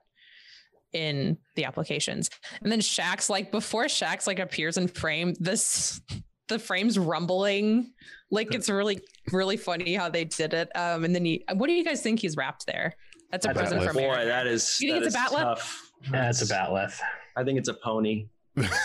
[0.92, 2.30] in the applications.
[2.62, 6.00] And then Shax, like before Shax like appears in frame, this
[6.48, 7.92] the frame's rumbling.
[8.30, 9.00] Like it's really,
[9.32, 10.70] really funny how they did it.
[10.74, 12.94] Um, and then he what do you guys think he's wrapped there?
[13.30, 13.86] That's a That's a present bat'leth.
[13.86, 15.42] from Boy, that is You think that it's a is bat'leth?
[15.42, 15.90] tough.
[16.12, 17.00] Yeah, it's a bat'leth.
[17.36, 18.28] I think it's a pony,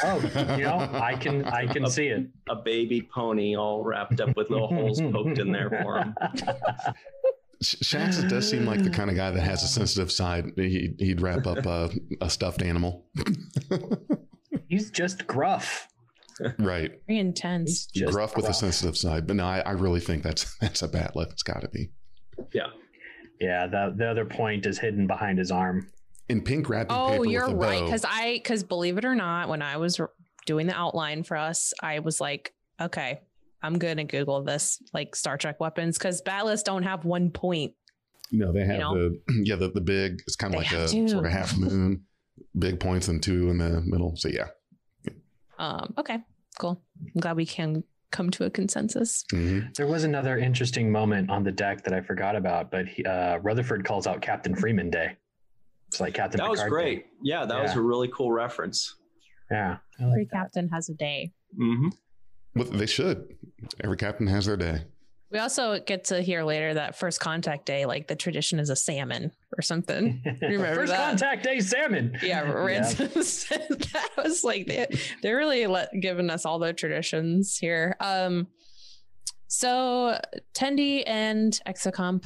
[0.04, 2.28] Oh, you know, I can I can see it.
[2.50, 6.16] a baby pony, all wrapped up with little holes poked in there for him.
[7.62, 10.52] Sh- Shax does seem like the kind of guy that has a sensitive side.
[10.56, 13.06] He, he'd wrap up a, a stuffed animal.
[14.68, 15.88] He's just gruff.
[16.60, 16.92] right.
[17.08, 17.88] Very intense.
[17.94, 19.28] He's just Gruff with a sensitive side.
[19.28, 21.32] But no, I, I really think that's that's a bat'leth.
[21.32, 21.92] It's got to be.
[22.54, 22.68] Yeah.
[23.40, 25.88] Yeah, the the other point is hidden behind his arm.
[26.32, 27.84] In pink wrapping Oh, paper you're with a right.
[27.84, 30.00] Because I, because believe it or not, when I was
[30.46, 33.20] doing the outline for us, I was like, okay,
[33.62, 37.74] I'm gonna Google this, like Star Trek weapons, because bat'leths don't have one point.
[38.32, 38.96] No, they have know?
[38.96, 40.22] the yeah the, the big.
[40.26, 41.08] It's kind of like a have two.
[41.10, 42.06] sort of half moon,
[42.58, 44.16] big points and two in the middle.
[44.16, 44.48] So yeah,
[45.60, 46.20] Um, okay,
[46.60, 46.82] cool.
[47.14, 49.24] I'm glad we can come to a consensus.
[49.32, 49.74] Mhm.
[49.76, 53.38] There was another interesting moment on the deck that I forgot about, but he, uh,
[53.40, 55.16] Rutherford calls out Captain Freeman Day.
[55.92, 56.38] It's like Captain.
[56.38, 57.00] That was great.
[57.00, 57.06] Day.
[57.22, 58.96] Yeah, that was a really cool reference.
[59.52, 60.32] Yeah, I Every that.
[60.32, 61.34] captain has a day.
[61.60, 61.90] Mm-hmm.
[62.56, 63.36] Well, they should.
[63.84, 64.86] Every captain has their day.
[65.32, 68.76] We also get to hear later that first contact day, like the tradition is a
[68.78, 70.22] salmon or something.
[70.42, 71.10] Remember First that?
[71.10, 72.18] contact day salmon.
[72.24, 74.88] Yeah, Ransom said that was like they,
[75.22, 77.98] they're really let, giving us all the traditions here.
[78.00, 78.48] Um,
[79.48, 80.18] so
[80.54, 82.24] Tendi and Exocomp,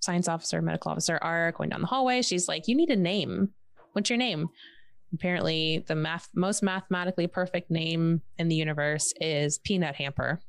[0.00, 2.22] science officer, medical officer, are going down the hallway.
[2.22, 3.50] She's like, "You need a name.
[3.92, 4.48] What's your name?"
[5.14, 10.40] Apparently, the math most mathematically perfect name in the universe is Peanut Hamper.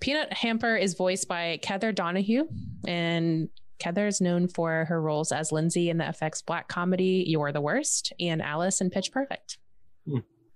[0.00, 2.46] Peanut Hamper is voiced by Kether Donohue,
[2.86, 3.48] and
[3.82, 7.60] Heather is known for her roles as Lindsay in the FX black comedy You're the
[7.60, 9.58] Worst and Alice in Pitch Perfect.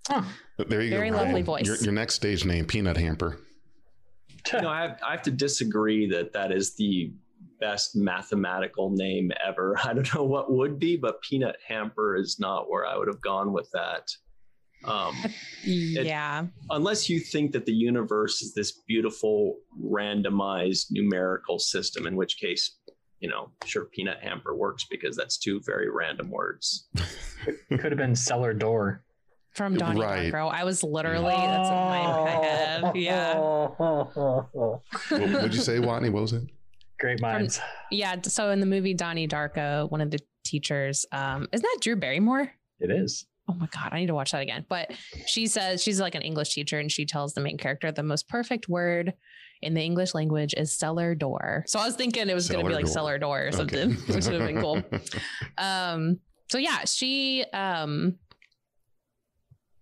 [0.09, 1.17] But there you Very go.
[1.17, 1.45] lovely Ryan.
[1.45, 1.67] voice.
[1.67, 3.39] Your, your next stage name, Peanut Hamper.
[4.53, 7.13] You know, I have, I have to disagree that that is the
[7.61, 9.77] best mathematical name ever.
[9.85, 13.21] I don't know what would be, but Peanut Hamper is not where I would have
[13.21, 14.09] gone with that.
[14.85, 15.15] Um,
[15.65, 16.47] yeah.
[16.71, 22.79] unless you think that the universe is this beautiful randomized numerical system, in which case,
[23.19, 26.89] you know, sure, Peanut Hamper works because that's two very random words.
[27.69, 29.03] Could have been cellar door.
[29.59, 30.33] From Donnie Right.
[30.33, 30.53] Darko.
[30.53, 32.93] I was literally, that's in my head.
[32.95, 33.35] Yeah.
[33.79, 36.11] What would you say, Watney?
[36.13, 36.45] What was it?
[37.01, 37.61] Great minds.
[37.91, 38.17] Yeah.
[38.23, 42.53] So in the movie Donnie Darko, one of the teachers, um, isn't that Drew Barrymore?
[42.81, 43.27] It is.
[43.49, 44.65] Oh my God, I need to watch that again.
[44.69, 44.93] But
[45.27, 48.29] she says she's like an English teacher and she tells the main character the most
[48.29, 49.13] perfect word
[49.63, 51.65] in the English language is cellar door.
[51.67, 52.93] So I was thinking it was going to be like door.
[52.93, 54.83] cellar door or something, which would have been cool.
[55.59, 58.17] Um, so yeah, she, um,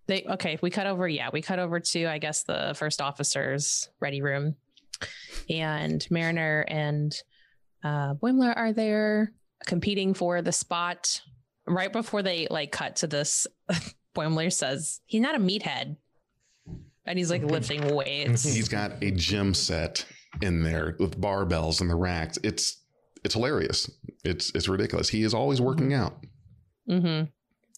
[0.07, 1.07] they, okay, we cut over.
[1.07, 4.55] Yeah, we cut over to, I guess, the first officer's ready room.
[5.49, 7.15] And Mariner and
[7.83, 9.33] uh, Boimler are there
[9.65, 11.21] competing for the spot
[11.67, 13.45] right before they like cut to this,
[14.15, 15.97] Boimler says he's not a meathead,
[17.05, 18.43] and he's like lifting weights.
[18.43, 20.05] He's got a gym set
[20.41, 22.39] in there with barbells and the racks.
[22.43, 22.81] It's
[23.23, 23.89] it's hilarious.
[24.23, 25.09] It's it's ridiculous.
[25.09, 26.25] He is always working out.
[26.87, 27.23] hmm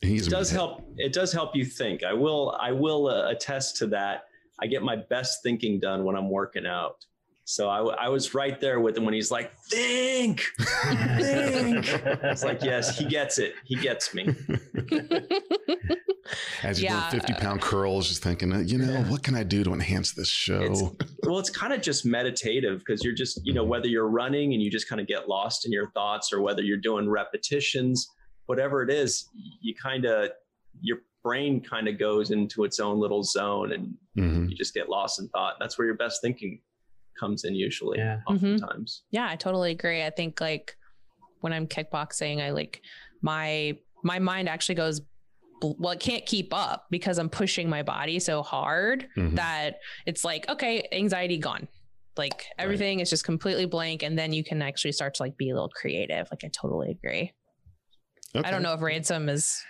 [0.01, 0.53] He's it does meathead.
[0.53, 4.25] help it does help you think i will i will uh, attest to that
[4.61, 7.05] i get my best thinking done when i'm working out
[7.45, 11.83] so I was right there with him when he's like think think.
[12.23, 14.27] it's like yes he gets it he gets me
[16.61, 17.09] As you're Yeah.
[17.09, 20.27] doing 50 pound curls, just thinking, you know, what can I do to enhance this
[20.29, 20.61] show?
[20.61, 20.83] It's-
[21.23, 24.61] well it's kind of just meditative because you're just you know whether you're running and
[24.61, 28.07] you just kind of get lost in your thoughts or whether you're doing repetitions
[28.49, 29.29] whatever it is
[29.61, 30.31] you kind of
[30.81, 34.49] your brain kind of goes into its own little zone and Mhm.
[34.49, 36.59] you just get lost in thought that's where your best thinking
[37.19, 38.21] comes in usually Yeah.
[38.27, 40.03] oftentimes Yeah, I totally agree.
[40.03, 40.75] I think like
[41.41, 42.81] when I'm kickboxing, I like
[43.21, 45.01] my my mind actually goes
[45.61, 49.35] well, it can't keep up because I'm pushing my body so hard Mhm.
[49.35, 51.67] that it's like, okay, anxiety gone.
[52.17, 54.01] Like everything is just completely blank.
[54.01, 56.27] And then you can actually start to like be a little creative.
[56.31, 57.33] Like I totally agree.
[58.35, 59.61] I don't know if ransom is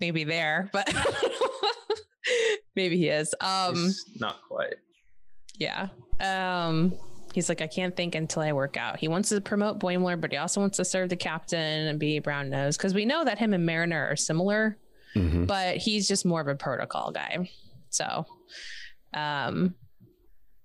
[0.00, 0.92] maybe there, but
[2.76, 3.34] maybe he is.
[3.40, 4.74] Um It's not quite
[5.56, 5.88] yeah.
[6.20, 6.98] Um,
[7.32, 8.98] he's like, I can't think until I work out.
[8.98, 12.18] He wants to promote Boimler, but he also wants to serve the captain and be
[12.18, 14.76] brown nose because we know that him and Mariner are similar,
[15.14, 15.46] Mhm.
[15.46, 17.48] but he's just more of a protocol guy.
[17.90, 18.26] So,
[19.12, 19.76] um,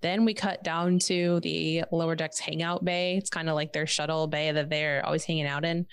[0.02, 3.18] then we cut down to the lower decks hangout bay.
[3.18, 5.86] It's kind of like their shuttle bay that they're always hanging out in.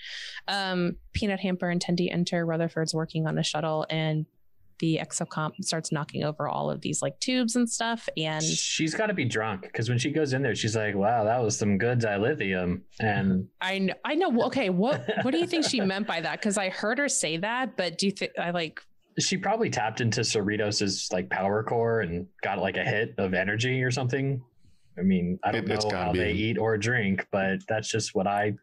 [0.47, 2.45] Um, Peanut Hamper and Tendi enter.
[2.45, 4.25] Rutherford's working on a shuttle, and
[4.79, 8.07] the exocomp starts knocking over all of these like tubes and stuff.
[8.15, 11.23] And she's got to be drunk because when she goes in there, she's like, "Wow,
[11.23, 14.43] that was some good dilithium." And I know, I know.
[14.45, 16.39] Okay, what what do you think she meant by that?
[16.39, 18.81] Because I heard her say that, but do you think I like?
[19.19, 23.83] She probably tapped into Cerritos's like power core and got like a hit of energy
[23.83, 24.41] or something.
[24.97, 26.19] I mean, I don't It- know how be.
[26.19, 28.53] they eat or drink, but that's just what I.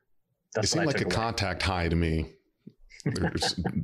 [0.57, 1.15] It seemed I like a away.
[1.15, 2.31] contact high to me.
[3.07, 3.33] Or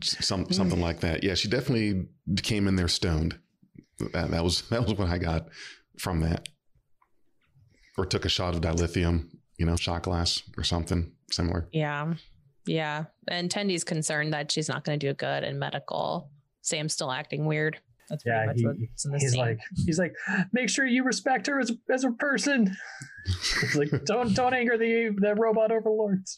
[0.03, 1.23] some something like that.
[1.23, 2.07] Yeah, she definitely
[2.43, 3.39] came in there stoned.
[4.13, 5.49] That, that was that was what I got
[5.99, 6.49] from that.
[7.99, 9.29] Or took a shot of dilithium,
[9.59, 11.69] you know, shot glass or something similar.
[11.73, 12.15] Yeah,
[12.67, 13.05] yeah.
[13.29, 16.31] And Tendi's concerned that she's not going to do good in medical.
[16.63, 17.79] Sam's still acting weird.
[18.09, 19.41] That's pretty Yeah, much he- what's in the He's scene.
[19.41, 20.15] like, he's like,
[20.53, 22.75] make sure you respect her as, as a person.
[23.27, 26.37] It's like, don't don't anger the the robot overlords.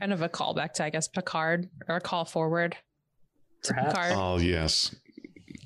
[0.00, 2.76] kind of a callback to I guess Picard or a call forward
[3.64, 3.92] to Perhaps.
[3.94, 4.12] Picard.
[4.16, 4.94] Oh yes.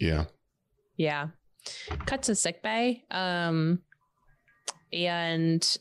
[0.01, 0.25] Yeah.
[0.97, 1.29] Yeah.
[2.07, 3.05] Cut to sick bay.
[3.11, 3.81] Um,
[4.93, 5.77] and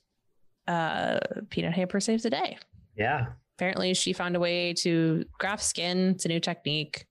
[0.68, 1.20] uh,
[1.50, 2.58] Peanut Hamper saves the day.
[2.96, 3.28] Yeah,
[3.62, 6.10] Apparently, she found a way to graft skin.
[6.16, 7.06] It's a new technique.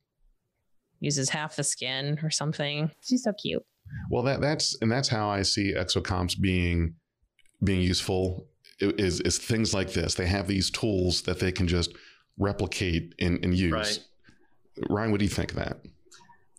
[0.99, 2.91] Uses half the skin or something.
[3.01, 3.65] She's so cute.
[4.11, 6.95] Well, that that's and that's how I see exocomps being
[7.63, 8.49] being useful
[8.81, 10.17] is is things like this.
[10.17, 11.95] They have these tools that they can just
[12.37, 13.73] replicate and, and use.
[13.73, 14.01] Right.
[14.89, 15.79] Ryan, what do you think of that?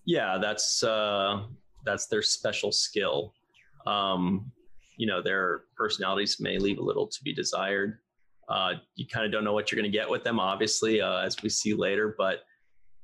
[0.06, 1.44] yeah that's uh
[1.86, 3.34] that's their special skill
[3.86, 4.52] um
[4.98, 8.00] you know their personalities may leave a little to be desired
[8.52, 11.20] uh you kind of don't know what you're going to get with them obviously uh,
[11.28, 12.40] as we see later but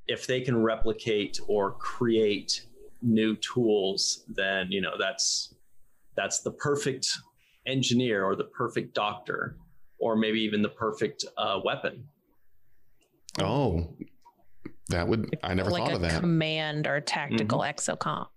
[0.08, 2.66] if they can replicate or create
[3.02, 5.56] new tools then you know that's
[6.16, 7.08] that's the perfect
[7.66, 9.58] engineer or the perfect doctor
[10.00, 12.04] or maybe even the perfect uh, weapon
[13.40, 13.94] Oh,
[14.90, 16.20] that would I never like thought a of that.
[16.20, 18.28] command or tactical exocomp.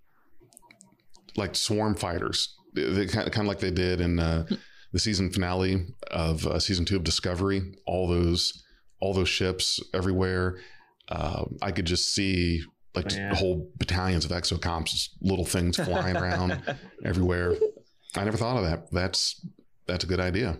[1.37, 4.45] like swarm fighters, they, they kind of kind of like they did in uh,
[4.93, 7.75] the season finale of uh, season two of Discovery.
[7.87, 8.65] All those
[9.01, 10.59] all those ships everywhere.
[11.09, 12.63] Uh, I could just see
[12.95, 13.35] like yeah.
[13.35, 16.63] whole battalions of exocomps, just little things flying around
[17.05, 17.55] everywhere.
[18.17, 18.91] I never thought of that.
[18.91, 19.45] That's
[19.87, 20.59] that's a good idea.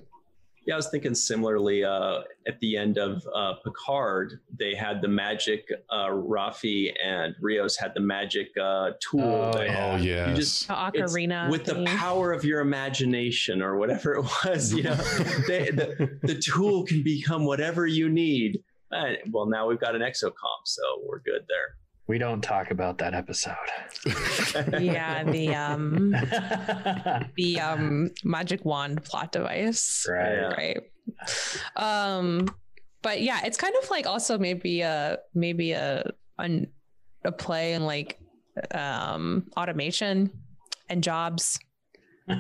[0.71, 1.83] Yeah, I was thinking similarly.
[1.83, 5.69] Uh, at the end of uh, Picard, they had the magic.
[5.91, 9.21] Uh, Rafi and Rios had the magic uh, tool.
[9.21, 9.93] Oh, that Yeah.
[9.93, 10.29] Oh yes.
[10.29, 11.51] You just The ocarina.
[11.51, 14.73] with the power of your imagination or whatever it was.
[14.73, 14.95] You know,
[15.49, 18.61] they, the the tool can become whatever you need.
[18.93, 21.80] And, well, now we've got an exocomp, so we're good there.
[22.11, 23.55] We don't talk about that episode.
[24.81, 26.11] yeah, the um
[27.37, 30.05] the um magic wand plot device.
[30.11, 30.51] right.
[30.57, 30.79] Right
[31.77, 32.49] um
[33.03, 36.05] but yeah it's kind of like also maybe a maybe a
[36.39, 36.67] a,
[37.25, 38.19] a play in like
[38.73, 40.31] um automation
[40.89, 41.59] and jobs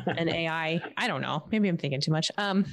[0.07, 0.81] and AI.
[0.96, 1.46] I don't know.
[1.50, 2.31] Maybe I'm thinking too much.
[2.38, 2.64] Um,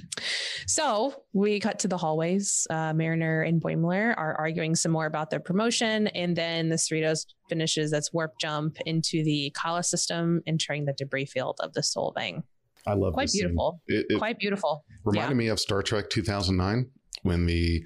[0.65, 2.67] so we cut to the hallways.
[2.69, 7.25] Uh, Mariner and Boimler are arguing some more about their promotion, and then the Cerritos
[7.49, 12.43] finishes its warp jump into the Kala system, entering the debris field of the Solvang.
[12.85, 13.81] I love Quite this beautiful.
[13.87, 14.85] It, it Quite beautiful.
[15.03, 16.89] reminded me of Star Trek 2009
[17.23, 17.83] when the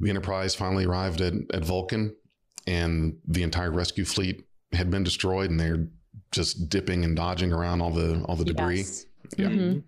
[0.00, 2.16] the Enterprise finally arrived at, at Vulcan
[2.66, 5.88] and the entire rescue fleet had been destroyed and they're
[6.32, 8.78] just dipping and dodging around all the all the debris.
[8.78, 9.06] Yes.
[9.36, 9.46] Yeah.
[9.48, 9.82] Mhm.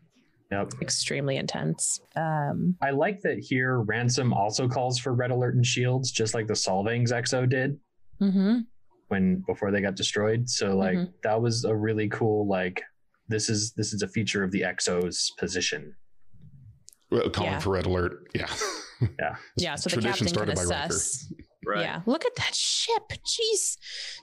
[0.50, 0.74] Yep.
[0.82, 1.98] Extremely intense.
[2.14, 6.46] Um, I like that here Ransom also calls for red alert and shields, just like
[6.46, 7.78] the Solvang's XO did
[8.20, 8.66] mhm.
[9.08, 10.48] when before they got destroyed.
[10.50, 11.12] So like Mhm.
[11.22, 12.82] that was a really cool like
[13.28, 15.94] this is this is a feature of the XO's position.
[17.10, 17.58] Well, Calling Yeah.
[17.58, 18.28] for red alert.
[18.34, 18.52] Yeah.
[19.18, 19.36] Yeah.
[19.56, 19.74] Yeah.
[19.76, 20.94] So the Tradition captain can started by Riker.
[20.94, 21.32] assess.
[21.64, 21.80] Right.
[21.80, 22.00] Yeah.
[22.06, 23.12] Look at that ship.
[23.24, 23.76] Jeez.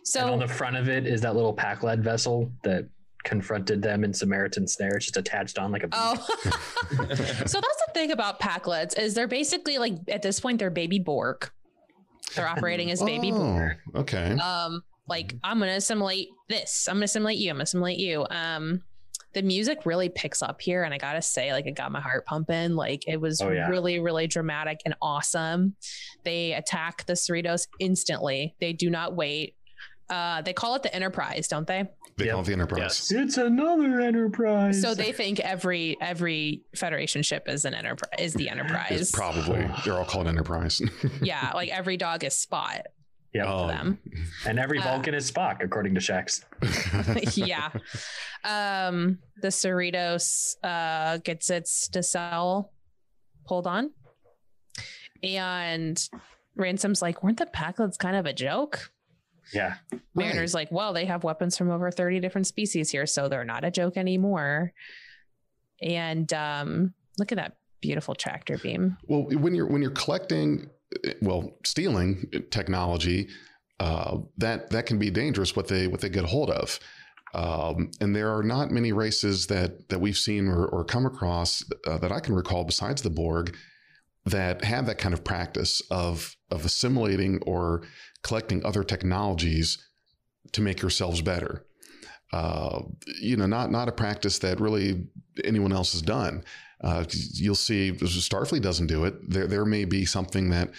[0.04, 2.90] So and on the front of it is that little Pakled vessel that
[3.24, 4.98] confronted them in Samaritan Snare.
[4.98, 9.28] It's just attached on like a Oh, so that's the thing about Pakleds is they're
[9.28, 11.50] basically like at this point they're baby Borg.
[12.36, 13.78] They're operating as baby Borg.
[13.94, 14.34] Oh, okay.
[14.34, 16.88] Um, like I'm gonna assimilate this.
[16.88, 17.50] I'm gonna assimilate you.
[17.50, 18.26] I'm gonna assimilate you.
[18.30, 18.84] Um,
[19.34, 22.26] the music really picks up here, and I gotta say, like, it got my heart
[22.26, 22.74] pumping.
[22.76, 23.68] Like, it was Oh, yeah.
[23.70, 25.76] really, really dramatic and awesome.
[26.24, 28.56] They attack the Cerritos instantly.
[28.60, 29.56] They do not wait.
[30.10, 31.84] Uh, they call it the Enterprise, don't they?
[32.18, 32.32] They Yep.
[32.34, 32.80] call it the Enterprise.
[32.82, 33.12] Yes.
[33.12, 34.82] It's another enterprise.
[34.82, 39.00] So they think every every Federation ship is an enterprise is the Enterprise.
[39.00, 40.82] It's probably they're all called Enterprise.
[41.22, 42.82] yeah, like every dog is Spot
[43.34, 43.46] Yep.
[43.48, 43.68] Oh.
[43.68, 44.00] to them.
[44.48, 46.44] and every uh, Vulcan is Spock, according to Shax.
[47.48, 47.70] yeah.
[48.44, 52.70] Um, the Cerritos uh, gets its decel
[53.46, 53.92] pulled on.
[55.22, 56.02] And
[56.56, 58.92] Ransom's like, weren't the Pakleds kind of a joke?
[59.54, 59.76] Yeah.
[60.16, 63.64] Mariner's like, well, they have weapons from over 30 different species here, so they're not
[63.64, 64.74] a joke anymore.
[65.82, 68.98] And um, look at that beautiful tractor beam.
[69.08, 70.70] Well, when you're when you're collecting,
[71.22, 73.30] well, stealing technology,
[73.80, 75.56] uh, that that can be dangerous.
[75.56, 76.80] What they what they get hold of,
[77.34, 81.64] um, and there are not many races that that we've seen or, or come across
[81.88, 83.56] uh, that I can recall besides the Borg
[84.26, 87.84] that have that kind of practice of of assimilating or
[88.24, 89.78] collecting other technologies
[90.52, 91.66] to make yourselves better.
[92.34, 92.82] Uh,
[93.22, 95.08] you know, not not a practice that really
[95.44, 96.44] anyone else has done.
[96.82, 99.30] Uh, you'll see Starfleet doesn't do it.
[99.30, 100.72] There, there may be something that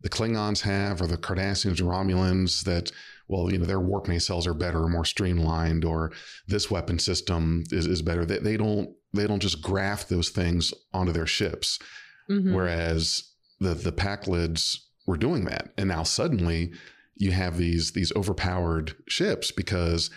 [0.00, 2.92] the Klingons have, or the Cardassians or Romulans that,
[3.26, 6.12] well, you know, their warp nacelles are better, or more streamlined, or
[6.46, 8.24] this weapon system is, is better.
[8.24, 11.78] They, they don't they don't just graft those things onto their ships.
[12.30, 12.54] Mhm.
[12.54, 16.72] Whereas the the Pakleds were doing that, and now suddenly
[17.16, 20.10] you have these these overpowered ships because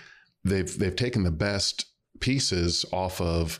[0.43, 1.85] they've they've taken the best
[2.19, 3.59] pieces off of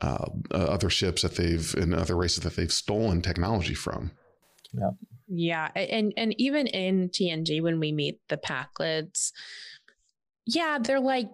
[0.00, 4.10] uh, uh, other ships that they've and other races that they've stolen technology from.
[4.72, 4.90] Yeah,
[5.28, 9.32] Yeah, and and even in TNG when we meet the Pakleds,
[10.44, 11.30] yeah, they're like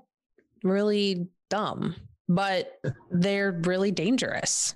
[0.62, 1.96] really dumb,
[2.28, 4.74] but they're really dangerous.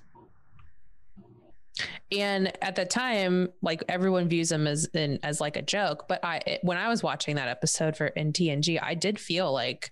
[2.11, 6.23] And at the time, like everyone views them as in, as like a joke, but
[6.23, 9.91] I when I was watching that episode for in TNG, I did feel like,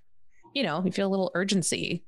[0.54, 2.04] you know, you feel a little urgency.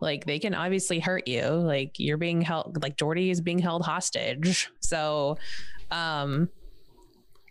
[0.00, 1.42] Like they can obviously hurt you.
[1.46, 4.70] Like you're being held like Geordi is being held hostage.
[4.80, 5.38] So
[5.90, 6.48] um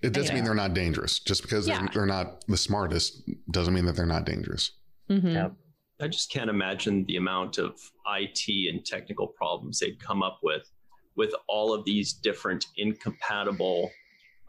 [0.02, 0.36] It doesn't Anyway.
[0.36, 1.20] mean they're not dangerous.
[1.20, 1.80] Just because Yeah.
[1.80, 4.72] they're, they're not the smartest doesn't mean that they're not dangerous.
[5.10, 5.34] mhm.
[5.34, 5.50] Yeah.
[6.02, 10.70] I just can't imagine the amount of IT and technical problems they'd come up with
[11.16, 13.90] with all of these different incompatible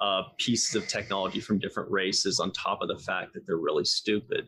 [0.00, 3.85] uh, pieces of technology from different races on top of the fact that they're really
[3.85, 4.46] stupid.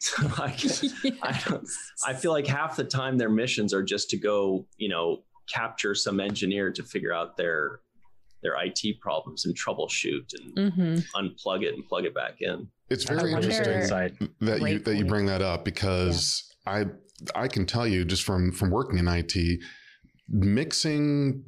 [0.02, 1.68] So I, can- I, don't,
[2.06, 5.94] I feel like half the time their missions are just to go, you know, capture
[5.94, 7.80] some engineer to figure out their
[8.42, 11.04] their IT problems and troubleshoot and Mhm.
[11.14, 12.66] unplug it and plug it back in.
[12.88, 14.14] It's very interesting insight.
[14.40, 16.86] that you Great that you bring that up because I
[17.34, 19.36] I can tell you just from from working in IT,
[20.28, 21.44] mixing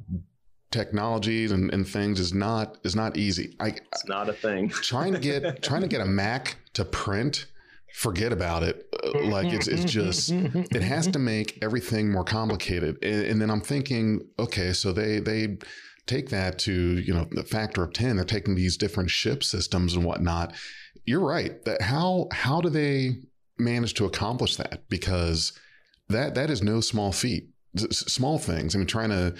[0.71, 3.55] technologies and, and things is not is not easy.
[3.59, 4.69] I It's not a thing.
[4.69, 7.47] trying to get trying to get a Mac to print,
[7.93, 8.87] forget about it.
[9.03, 12.97] Uh, Like it's it's just it has to make everything more complicated.
[13.03, 15.57] And, and then I'm thinking, okay, so they they
[16.05, 18.15] take that to you know the factor of ten.
[18.15, 20.53] They're taking these different ship systems and whatnot.
[21.05, 21.63] You're right.
[21.65, 23.17] That how how do they
[23.57, 24.89] manage to accomplish that?
[24.89, 25.53] Because
[26.09, 27.49] that that is no small feat.
[27.77, 28.75] S- small things.
[28.75, 29.35] I mean, trying to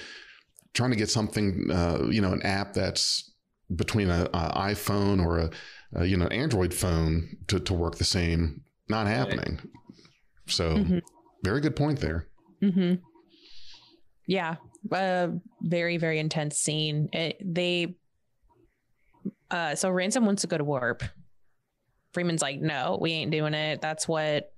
[0.73, 3.31] trying to get something, uh, you know, an app that's
[3.75, 5.49] between a, a iPhone or a,
[5.95, 9.59] a you know Android phone to to work the same, not happening.
[10.47, 11.01] So Mhm.
[11.43, 12.27] very good point there.
[12.61, 12.95] Mm-hmm.
[14.27, 14.55] Yeah,
[14.91, 15.27] uh,
[15.61, 17.09] very very intense scene.
[17.11, 17.95] It, they,
[19.51, 21.03] uh, so ransom wants to go to warp.
[22.13, 23.81] Freeman's like, no, we ain't doing it.
[23.81, 24.51] That's what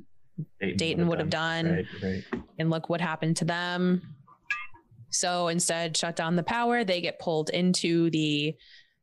[0.59, 1.71] Dayton would have done.
[1.71, 2.23] Right, right.
[2.59, 4.01] and look what happened to them.
[5.09, 6.83] So instead, shut down the power.
[6.83, 8.55] They get pulled into the,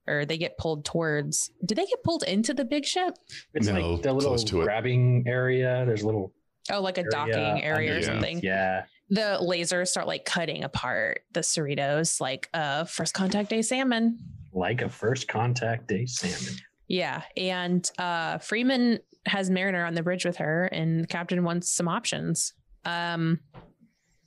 [0.07, 1.50] or they get pulled towards.
[1.64, 3.14] Did they get pulled into the big ship?
[3.55, 4.64] It's No, like the little close to it.
[4.64, 5.84] grabbing area.
[5.86, 6.32] There's a little
[6.70, 8.05] Oh, like a area docking area or underneath.
[8.05, 8.40] something.
[8.42, 8.84] Yeah.
[9.11, 14.18] The lasers start like cutting apart the Cerritos, like uh, first contact day salmon.
[14.53, 16.55] Like a first contact day salmon.
[16.88, 21.70] Yeah, and uh, Freeman has Mariner on the bridge with her, and the captain wants
[21.70, 22.55] some options.
[22.84, 23.40] Um,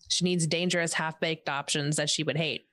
[0.08, 2.68] she needs dangerous, half baked options that she would hate.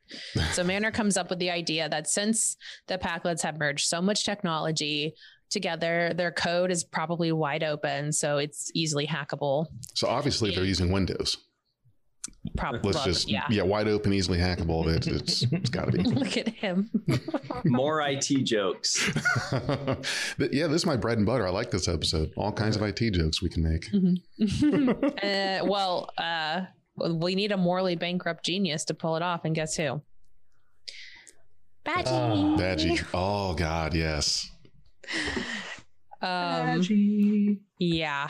[0.53, 2.57] So Mariner comes up with the idea that since
[2.87, 5.15] the Pakleds have merged so much technology
[5.51, 9.67] together, their code is probably wide open, so it's easily hackable.
[9.95, 11.37] So obviously they're using Windows.
[12.57, 13.47] Probably, Let's just yeah.
[13.51, 14.87] yeah, wide open, easily hackable.
[14.89, 16.03] It's it's, it's got to be.
[16.03, 16.91] Look at him.
[17.65, 19.11] More IT jokes.
[20.39, 21.47] Yeah, this is my bread and butter.
[21.47, 22.33] I like this episode.
[22.37, 23.89] All kinds of IT jokes we can make.
[25.23, 26.63] uh, well, uh,
[26.97, 30.03] we need a morally bankrupt genius to pull it off, and guess who?
[31.85, 32.05] Badgey.
[32.07, 32.57] Ah.
[32.59, 33.05] Badgey.
[33.13, 34.49] Oh God, yes.
[36.21, 38.29] Um, yeah.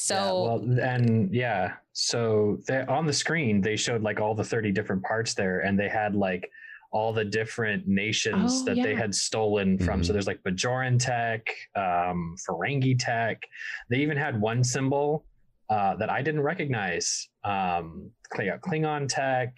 [0.00, 4.44] So yeah, well, and yeah, so they on the screen they showed like all the
[4.44, 6.48] 30 different parts there, and they had like
[6.92, 10.00] all the different nations Oh, that they had stolen from.
[10.00, 10.06] Mhm.
[10.06, 13.42] So there's like Bajoran tech, um, Ferengi tech.
[13.90, 15.26] They even had one symbol
[15.70, 17.28] uh, that I didn't recognize.
[17.44, 19.54] Um, Klingon tech,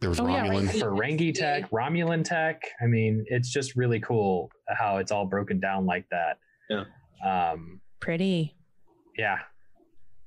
[0.00, 0.50] There was Oh, yeah, right.
[0.50, 0.68] Romulan.
[0.80, 2.60] Ferengi tech, Romulan tech.
[2.82, 6.38] I mean, it's just really cool how it's all broken down like that.
[6.70, 6.84] Yeah.
[7.52, 8.54] Um, pretty.
[9.18, 9.38] yeah.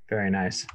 [0.10, 0.66] Very nice.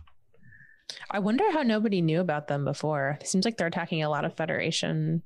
[1.10, 3.18] I wonder how nobody knew about them before.
[3.20, 5.22] It seems like they're attacking a lot of Federation,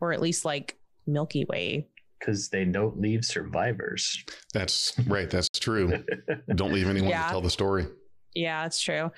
[0.00, 1.88] or at least like Milky Way.
[2.18, 4.22] Because they don't leave survivors.
[4.52, 5.30] That's right.
[5.30, 6.02] That's true.
[6.56, 7.22] Don't leave anyone Yeah.
[7.24, 7.86] to tell the story.
[8.34, 9.10] Yeah, it's true.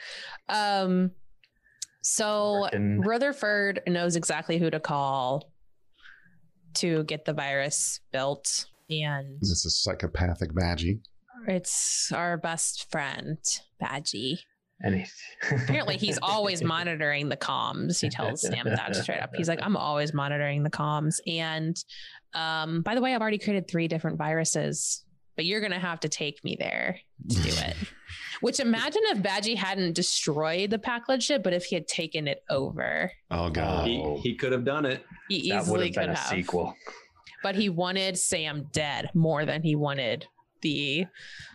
[0.48, 1.10] Um,
[2.02, 5.50] so Frickin- Rutherford knows exactly who to call
[6.74, 11.00] to get the virus built, and This is psychopathic Badgey.
[11.48, 13.38] it's our best friend,
[13.82, 14.38] Badgey.
[14.80, 15.06] and he,
[15.50, 18.00] Apparently, he's always monitoring the comms.
[18.00, 19.30] He tells Sam that straight up.
[19.34, 21.16] He's like, I'm always monitoring the comms.
[21.26, 21.76] And
[22.34, 25.04] um, by the way, I've already created three different viruses,
[25.36, 26.98] but you're going to have to take me there
[27.28, 27.76] to do it.
[28.40, 32.42] Which imagine if Badgey hadn't destroyed the Pakled ship, but if he had taken it
[32.48, 33.86] over, Oh God.
[33.86, 35.04] He, he could have done it.
[35.28, 36.28] he that would easily have been could a have.
[36.30, 36.74] sequel.
[37.42, 40.26] But he wanted Sam dead more than he wanted
[40.62, 41.06] the,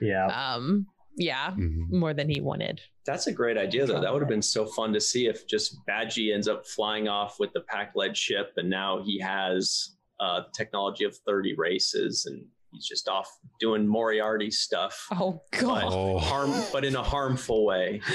[0.02, 0.26] Yeah.
[0.28, 1.92] um, yeah, Mhm.
[1.92, 2.82] more than he wanted.
[3.06, 4.02] That's a great idea, though.
[4.02, 7.40] That would have been so fun to see if just Badgey ends up flying off
[7.40, 12.46] with the Pakled ship, and now he has uh, the technology of 30 races, and
[12.76, 15.84] he's just off doing Moriarty stuff, Oh, but God.
[15.88, 16.18] Oh.
[16.20, 18.02] harm, but in a harmful way.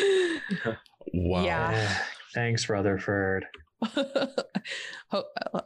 [1.15, 1.43] Wow.
[1.45, 1.99] Yeah.
[2.35, 3.45] Thanks, Rutherford.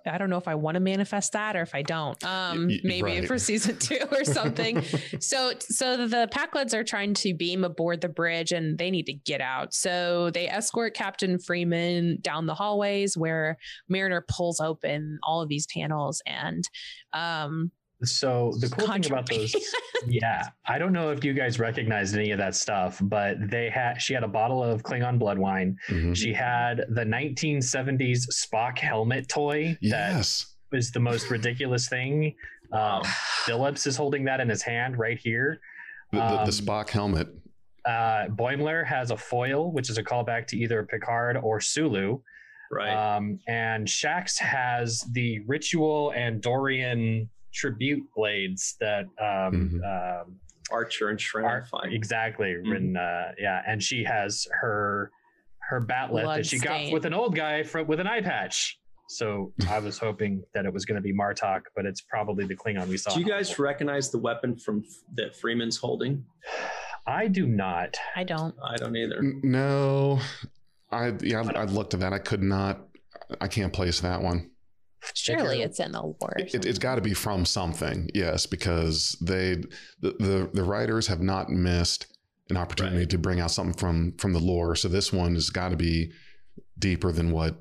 [0.06, 2.22] I don't know if I want to manifest that or if I don't.
[2.24, 3.26] Um, Y- y- maybe right.
[3.26, 4.82] for season two or something.
[5.20, 9.12] so, so the Pakleds are trying to beam aboard the bridge, and they need to
[9.12, 9.74] get out.
[9.74, 15.66] So they escort Captain Freeman down the hallways where Mariner pulls open all of these
[15.66, 16.66] panels, and
[17.12, 17.70] um,
[18.06, 19.54] So the cool thing about those,
[20.06, 24.00] yeah, I don't know if you guys recognized any of that stuff, but they had
[24.00, 25.78] she had a bottle of Klingon blood wine.
[25.88, 26.16] Mhm.
[26.16, 30.26] She had the 1970s Spock helmet toy that
[30.72, 32.34] was the most ridiculous thing.
[32.72, 33.02] Um,
[33.44, 35.60] Phillips is holding that in his hand right here.
[36.12, 37.28] The, the, Um, the Spock helmet.
[37.84, 42.18] Uh, Boimler has a foil, which is a callback to either Picard or Sulu.
[42.72, 43.16] Right.
[43.16, 50.36] Um, and Shax has the ritual Andorian tribute blades that um, um,
[50.70, 51.44] Archer and Shran.
[51.44, 52.70] are exactly Mhm.
[52.70, 52.96] written.
[52.96, 55.10] Uh, yeah, and she has her
[55.70, 58.78] her bat'leth that she got with an old guy for, with an eye patch.
[59.08, 62.54] So I was hoping that it was going to be Martok, but it's probably the
[62.56, 63.14] Klingon we saw.
[63.14, 64.82] Do you guys recognize the weapon from
[65.16, 66.24] that Freeman's holding?
[67.06, 67.96] I do not.
[68.16, 68.54] I don't.
[68.62, 69.22] I don't either.
[69.42, 70.20] No.
[70.90, 72.12] I yeah, I, I looked at that.
[72.12, 72.80] I could not.
[73.40, 74.50] I can't place that one.
[75.14, 76.34] Surely it's in the lore.
[76.38, 79.56] It, it's got to be from something, yes, because they
[80.00, 82.06] the, the the writers have not missed
[82.50, 83.10] an opportunity Right.
[83.10, 84.76] to bring out something from from the lore.
[84.76, 86.12] So this one has got to be
[86.78, 87.56] deeper than what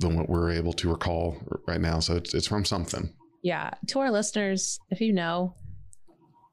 [0.00, 1.36] than what we're able to recall
[1.66, 2.00] right now.
[2.00, 3.12] So it's it's from something.
[3.42, 3.70] yeah.
[3.88, 5.54] To our listeners, if you know,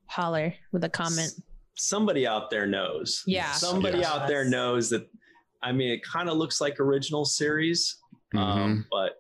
[0.08, 1.32] holler with a comment.
[1.78, 3.24] Somebody out there knows.
[3.28, 3.52] Yeah.
[3.52, 4.08] Somebody Yes.
[4.08, 5.08] out there knows that.
[5.62, 7.98] I mean, it kind of looks like original series,
[8.34, 8.40] Mhm.
[8.40, 9.14] um, but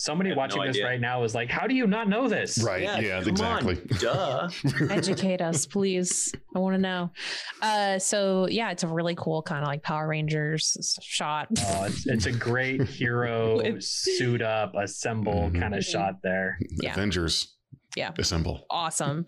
[0.00, 0.86] Somebody watching no this idea.
[0.86, 2.82] right now is like, "How do you not know this?" right.
[2.82, 3.98] Yeah, come on, exactly.
[3.98, 4.48] duh.
[4.90, 6.32] Educate us, please.
[6.54, 7.10] I want to know.
[7.60, 11.48] Uh, so yeah, it's a really cool kind of like Power Rangers shot.
[11.66, 15.60] Oh, it's, it's a great hero suit up, assemble Mhm.
[15.60, 15.90] kind of Mhm.
[15.90, 16.58] shot there.
[16.80, 16.92] Yeah.
[16.92, 17.56] Avengers.
[17.96, 18.12] Yeah.
[18.18, 18.66] Assemble.
[18.70, 19.24] awesome.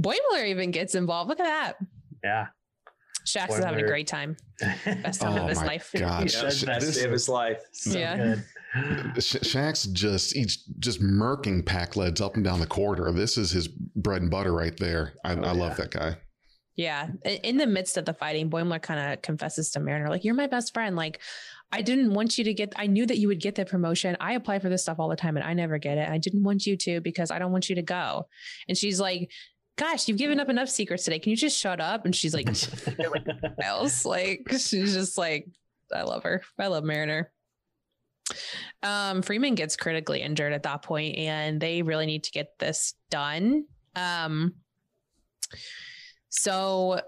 [0.00, 1.28] Boimler even gets involved.
[1.28, 1.74] Look at that.
[2.24, 2.46] Yeah.
[3.26, 4.36] Shax is having a great time.
[4.84, 5.90] Best time Oh of his my life.
[5.94, 6.22] God.
[6.22, 7.60] He Sh- says sh- that Best day of his life.
[7.72, 8.16] So Yeah.
[8.16, 8.44] good.
[9.18, 13.10] Sha- Shax just he's just murking Pakleds up and down the corridor.
[13.12, 15.14] This is his bread and butter right there.
[15.24, 16.16] I, Oh, I love that guy.
[16.76, 17.08] Yeah.
[17.24, 20.34] In- In the midst of the fighting, Boimler kind of confesses to Mariner, like, you're
[20.34, 20.94] my best friend.
[20.96, 21.20] Like,
[21.72, 24.16] I didn't want you to get, I knew that you would get the promotion.
[24.20, 26.08] I apply for this stuff all the time and I never get it.
[26.08, 28.28] I didn't want you to because I don't want you to go.
[28.68, 29.30] And she's like,
[29.76, 31.18] gosh, you've given up enough secrets today.
[31.18, 32.04] Can you just shut up?
[32.04, 32.46] And she's like,
[33.62, 34.04] else.
[34.04, 35.46] Like she's just like,
[35.94, 36.42] I love her.
[36.58, 37.32] I love Mariner.
[38.82, 42.94] Um, Freeman gets critically injured at that point, and they really need to get this
[43.10, 43.64] done.
[43.94, 44.54] Um,
[46.28, 47.00] so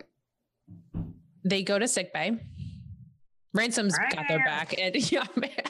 [1.45, 2.39] they go to sick bay.
[3.55, 5.25] Ransom's got their back, and yeah,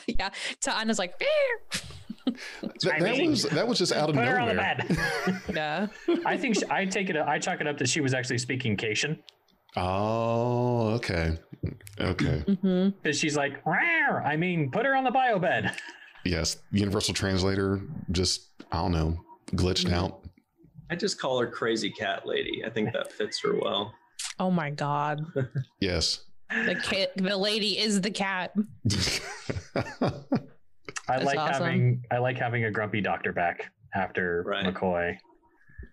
[0.06, 0.30] yeah.
[0.60, 4.48] T'Ana's like, Th- I that mean, was that was just out of Put her on
[4.48, 4.76] the nowhere.
[4.86, 5.42] bed.
[5.54, 5.86] yeah,
[6.26, 7.16] I think she, I take it.
[7.16, 9.22] I chalk it up that she was actually speaking Cation
[9.76, 11.38] Oh, okay,
[12.00, 12.42] okay.
[12.46, 15.72] because she's like, "Rawr," I mean, put her on the bio bed.
[16.24, 19.18] Yes, Universal Translator just I don't know
[19.52, 19.92] glitched Mhm.
[19.92, 20.20] out.
[20.90, 22.62] I just call her Crazy Cat Lady.
[22.66, 23.94] I think that fits her well.
[24.38, 25.24] Oh my god,
[25.80, 26.24] Yes.
[26.50, 28.52] the cat, the lady is the cat.
[29.76, 30.10] I
[31.08, 31.62] That's like awesome.
[31.64, 34.66] having I like having a grumpy doctor back after Right.
[34.66, 35.16] McCoy.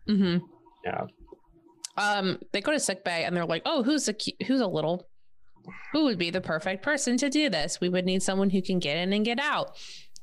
[0.08, 0.38] hmm
[0.84, 1.06] Yeah.
[1.98, 4.68] Um they go to sick bay and they're like oh who's a cu- who's a
[4.68, 5.08] little?
[5.94, 7.82] Who would be the perfect person to do this?
[7.82, 9.76] We would need someone who can get in and get out.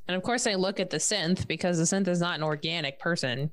[0.06, 2.98] And of course they look at the synth because the synth is not an organic
[2.98, 3.50] person.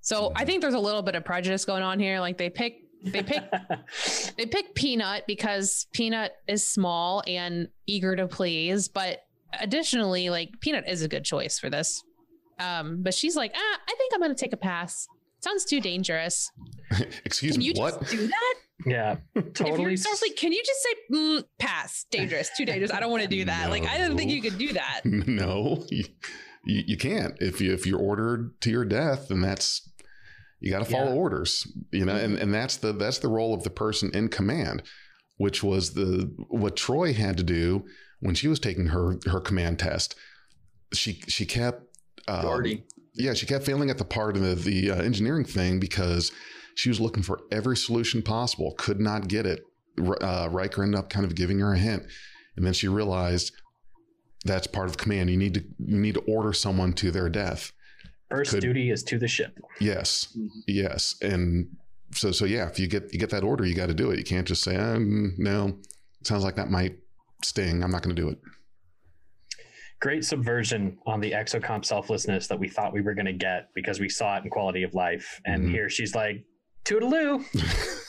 [0.00, 2.20] So i think there's a little bit of prejudice going on here.
[2.20, 3.44] Like they pick they pick
[4.36, 8.88] they pick peanut because peanut is small and eager to please.
[8.88, 9.20] But
[9.60, 12.02] additionally like peanut is a good choice for this.
[12.58, 15.06] Um but she's like ah, i think i'm gonna take a pass
[15.40, 16.50] sounds too dangerous
[17.24, 17.66] Excuse can me.
[17.66, 18.00] you What?
[18.00, 18.54] just do that?
[18.86, 19.82] yeah, If totally.
[19.82, 22.06] you're Starfleet, can you just say mm, pass?
[22.10, 22.92] Dangerous, too dangerous.
[22.92, 23.70] I don't want to do that.
[23.70, 25.00] Like I didn't think you could do that.
[25.04, 26.04] no, you,
[26.64, 27.34] you, you can't.
[27.40, 29.88] If you if you're ordered to your death, then that's
[30.60, 31.18] you got to follow Yeah.
[31.20, 31.66] orders.
[31.92, 34.82] You know, and and that's the that's the role of the person in command,
[35.36, 37.84] which was the what Troi had to do
[38.20, 40.14] when she was taking her her command test.
[40.94, 41.82] She she kept
[42.28, 42.82] um, Geordi.
[43.18, 46.32] Yeah, she kept failing at the part of the, uh, engineering thing because
[46.74, 49.62] she was looking for every solution possible, could not get it.
[50.20, 52.04] Uh, Riker ended up kind of giving her a hint,
[52.56, 53.52] and then she realized
[54.44, 55.28] that's part of command.
[55.30, 57.72] You need to you need to order someone to their death.
[58.30, 59.58] First could- duty is to the ship.
[59.80, 60.48] Yes, Mhm.
[60.68, 61.66] yes, and
[62.14, 62.68] so so yeah.
[62.68, 64.18] If you get you get that order, you got to do it.
[64.18, 65.78] You can't just say, um, "No,
[66.22, 66.96] sounds like that might
[67.42, 67.82] sting.
[67.82, 68.38] I'm not going to do it."
[70.00, 73.98] Great subversion on the exocomp selflessness that we thought we were going to get because
[73.98, 75.40] we saw it in quality of life.
[75.44, 75.70] And Mhm.
[75.72, 76.44] here she's like,
[76.84, 77.44] toodaloo.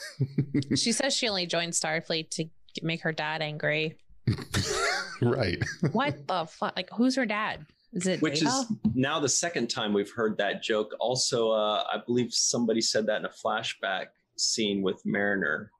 [0.76, 2.44] She says she only joined Starfleet to
[2.82, 3.96] make her dad angry.
[5.22, 5.58] right.
[5.92, 6.76] What the fuck?
[6.76, 7.64] Like, who's her dad?
[7.94, 8.46] Is it Which Data?
[8.50, 10.94] is now the second time we've heard that joke.
[11.00, 15.70] Also, uh, I believe somebody said that in a flashback scene with Mariner.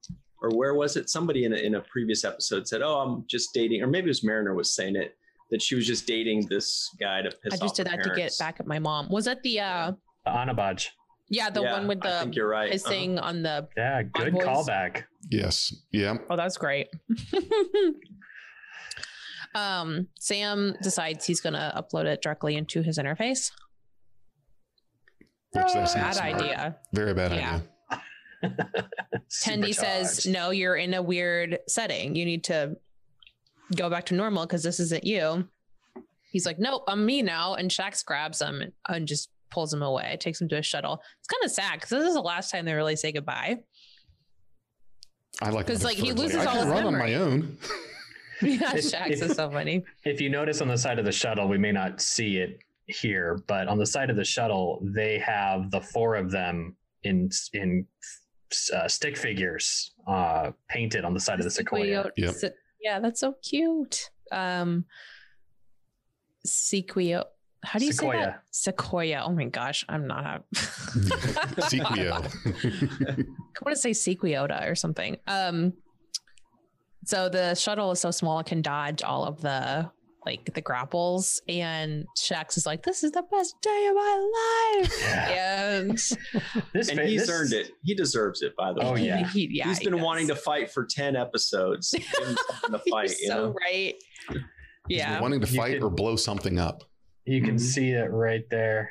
[0.40, 1.10] Or where was it?
[1.10, 4.08] Somebody in a, in a previous episode said, "Oh, I'm just dating," or maybe it
[4.08, 5.16] was Mariner was saying it
[5.50, 7.52] that she was just dating this guy to piss off.
[7.52, 9.08] I off just did her that to get back at my mom.
[9.10, 9.92] Was that the uh
[10.24, 10.88] the Anabaj.
[11.28, 12.70] yeah, the Yeah, one with the I the think you're right.
[13.18, 13.18] Uh-huh.
[13.18, 14.44] on the Yeah, good voice.
[14.44, 15.04] callback.
[15.30, 15.74] yes.
[15.92, 16.18] Yeah.
[16.28, 16.88] Oh, that's great.
[19.54, 23.50] um, Sam decides he's gonna upload it directly into his interface.
[25.52, 26.34] Which that's not Bad smart.
[26.42, 26.76] idea.
[26.92, 27.60] Very bad Yeah.
[27.90, 28.02] idea.
[29.44, 32.14] Tendi says, no, you're in a weird setting.
[32.14, 32.76] You need to
[33.76, 35.48] go back to normal because this isn't you.
[36.30, 37.54] He's like, nope, I'm me now.
[37.54, 41.02] And Shax grabs him and, and just pulls him away, takes him to a shuttle.
[41.18, 43.58] It's kind of sad because this is the last time they really say goodbye.
[45.42, 46.24] I like because like, he thirdly.
[46.24, 47.58] loses I all can his run on my own.
[48.42, 49.84] yeah, If- Shax if- is so funny.
[50.04, 53.42] If you notice on the side of the shuttle, we may not see it here,
[53.46, 57.86] but on the side of the shuttle, they have the four of them in in
[58.74, 62.10] uh, stick figures uh, painted on the side of the sequoia.
[62.16, 62.34] Yep.
[62.80, 64.10] Se- Yeah, that's so cute.
[64.32, 64.84] Um,
[66.44, 67.24] Sequoia.
[67.62, 68.42] How do you say that?
[68.50, 69.22] Sequoia.
[69.26, 70.44] Oh my gosh, I'm not.
[70.54, 72.12] Sequio.
[73.26, 75.18] I want to say sequiota or something.
[75.26, 75.74] Um,
[77.04, 79.90] So the shuttle is so small it can dodge all of the
[80.26, 85.06] like the grapples, and Shax is like, "This is the best day of my life,"
[85.06, 85.90] and
[86.72, 87.72] This And he's this- earned it.
[87.82, 88.86] He deserves it, by the way.
[88.86, 89.06] Oh, way.
[89.06, 89.26] yeah.
[89.28, 90.04] he, yeah, He's he been does.
[90.04, 91.90] wanting to fight for 10 episodes.
[91.96, 92.36] Give him
[92.72, 93.54] to fight, You're you so know?
[93.70, 93.94] right.
[94.88, 96.82] He's Yeah, wanting to fight could- or blow something up.
[97.24, 97.60] You can Mhm.
[97.60, 98.90] see it right there.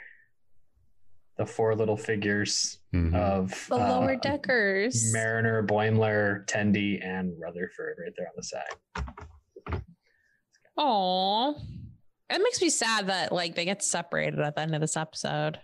[1.37, 3.15] The four little figures Mhm.
[3.15, 5.11] of the lower uh, deckers.
[5.13, 9.05] Mariner, Boimler, Tendi, and Rutherford right there on the side.
[10.79, 11.53] Aw.
[12.29, 15.59] It makes me sad that like they get separated at the end of this episode.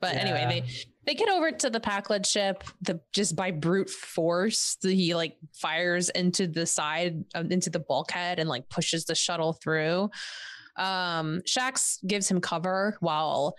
[0.00, 0.64] But anyway, they
[1.06, 2.62] they get over to the Pakled ship.
[2.82, 7.80] The just by brute force, the, he like fires into the side um, into the
[7.80, 10.10] bulkhead and like pushes the shuttle through.
[10.76, 13.56] Um, Shax gives him cover while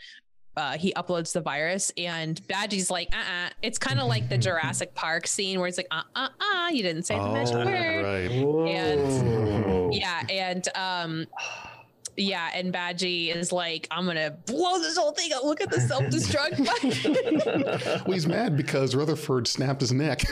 [0.58, 4.38] uh, he uploads the virus, and Badgey's like, uh, uh It's kind of like the
[4.48, 7.66] Jurassic Park scene where it's like, uh, uh, uh, you didn't say the magic Oh,
[7.66, 8.04] word.
[8.04, 8.46] right.
[8.46, 9.90] Whoa.
[9.94, 11.28] Yeah, and um
[12.20, 15.44] yeah, and Badgey is like, I'm gonna blow this whole thing up.
[15.44, 16.66] Look at the self-destruct
[17.46, 17.64] button.
[18.06, 20.24] Well, he's mad because Rutherford snapped his neck.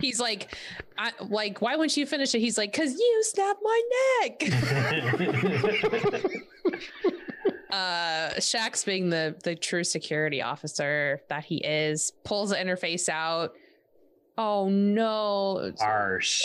[0.00, 0.56] He's like,
[0.96, 2.38] I, like, why wouldn't you finish it?
[2.38, 3.82] He's like, cause you snapped my
[4.22, 4.42] neck.
[7.72, 13.52] Uh Shax being the the true security officer that he is, pulls the interface out.
[14.38, 15.58] Oh no.
[15.58, 16.42] It's Harsh.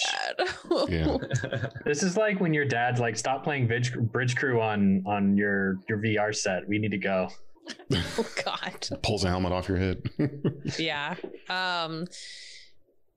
[0.90, 1.18] Yeah.
[1.86, 5.78] This is like when your dad's like, "Stop playing Bridge, Bridge Crew on on your
[5.88, 6.68] your VR set.
[6.68, 7.30] We need to go."
[7.94, 8.88] oh god.
[9.04, 10.02] Pulls a helmet off your head.
[10.80, 11.16] yeah.
[11.50, 12.06] Um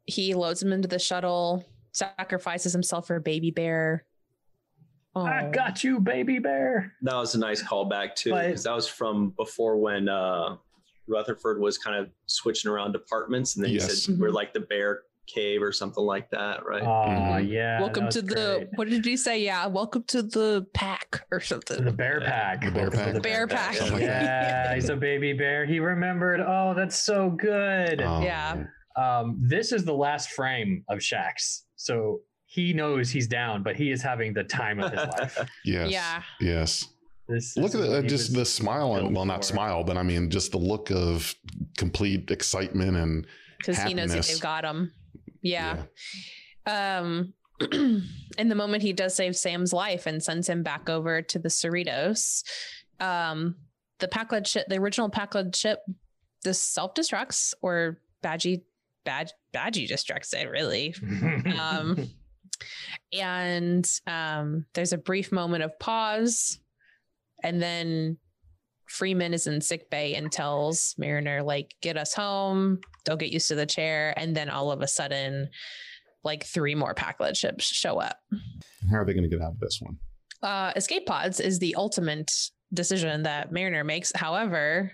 [0.07, 4.05] he loads him into the shuttle, sacrifices himself for a baby bear.
[5.23, 5.27] Oh.
[5.27, 6.93] I got you, baby bear.
[7.03, 10.57] That was a nice callback, too, because that was from before when uh,
[11.07, 13.57] Rutherford was kind of switching around departments.
[13.57, 13.89] And then Yes.
[13.89, 16.83] he said, We're like the bear cave or something like that, right?
[16.83, 17.51] Oh Mhm.
[17.51, 17.81] yeah.
[17.81, 18.69] welcome to the great.
[18.77, 19.39] what did he say?
[19.41, 21.85] Yeah, welcome to the pack or something.
[21.85, 22.63] the bear pack.
[22.65, 23.15] The bear Welcome pack.
[23.15, 23.75] the Bear pack.
[23.75, 24.03] Something like.
[24.05, 25.67] Yeah, he's a baby bear.
[25.67, 26.41] He remembered.
[26.41, 28.01] Oh, that's so good.
[28.01, 28.65] Oh, Yeah.
[28.97, 31.65] Um, this is the last frame of Shax.
[31.77, 32.21] So
[32.51, 35.51] he knows he's down, but he is having the time of his life.
[35.67, 35.91] Yes.
[35.91, 36.23] Yeah.
[36.41, 36.87] Yes.
[37.29, 39.53] This Look at the, just the smile and well, not for.
[39.53, 41.35] smile, but I mean just the look of
[41.77, 43.27] complete excitement and
[43.59, 44.29] Because he knows that Happiness.
[44.29, 44.93] they've got him.
[45.43, 45.83] Yeah.
[46.67, 51.39] Um in the moment he does save Sam's life and sends him back over to
[51.39, 52.45] the Cerritos.
[52.99, 53.57] Um
[53.99, 55.81] the Pakled ship, the original Pakled ship,
[56.45, 58.63] this self-destructs or Badgey
[59.05, 60.95] Bad Badgey destructs it, really.
[61.59, 62.09] um,
[63.13, 66.61] and um, there's a brief moment of pause,
[67.43, 68.19] and then
[68.89, 73.49] Freeman is in sick bay and tells Mariner, like, get us home, don't get used
[73.49, 74.15] to the chair.
[74.17, 75.49] And then all of a sudden,
[76.25, 78.19] like three more Pakled ships show up.
[78.91, 79.97] how are they going to get out of this one?
[80.43, 82.33] Uh, escape pods is the ultimate
[82.73, 84.13] decision that Mariner makes.
[84.15, 84.93] However,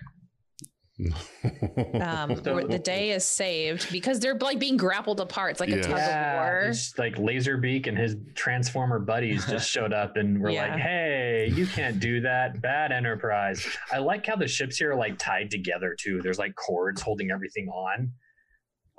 [0.99, 5.51] um, where the day is saved because they're like being grappled apart.
[5.51, 5.81] It's like a Yeah.
[5.81, 6.61] tug of war.
[6.69, 10.69] it's like Laserbeak and his Transformer buddies just showed up and were Yeah.
[10.69, 12.61] like, "Hey, you can't do that.
[12.61, 16.21] Bad Enterprise." I like how the ships here are like tied together too.
[16.21, 18.11] There's like cords holding everything on.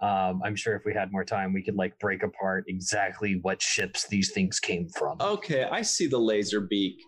[0.03, 3.63] Um, I'm sure if we had more time, we could like break apart exactly what
[3.63, 5.17] ships these things came from.
[5.21, 7.01] Okay, I see the laser beak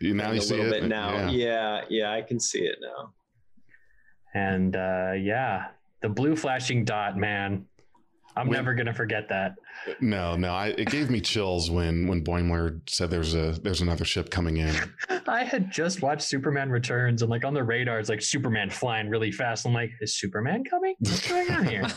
[0.00, 1.28] You- now thing you a see little it bit now.
[1.28, 1.30] Yeah.
[1.30, 1.80] Yeah.
[1.90, 3.12] yeah, I can see it now.
[4.34, 5.68] And uh, yeah,
[6.00, 7.66] the blue flashing dot, man.
[8.36, 9.54] I'm When- never gonna forget that.
[10.00, 10.52] No, no.
[10.52, 14.58] I, it gave me chills when when Boimler said there's a there's another ship coming
[14.58, 14.74] in.
[15.26, 19.08] I had just watched Superman Returns, and like on the radar, it's like Superman flying
[19.08, 19.64] really fast.
[19.66, 20.94] I'm like, is Superman coming?
[21.00, 21.82] What's going on here?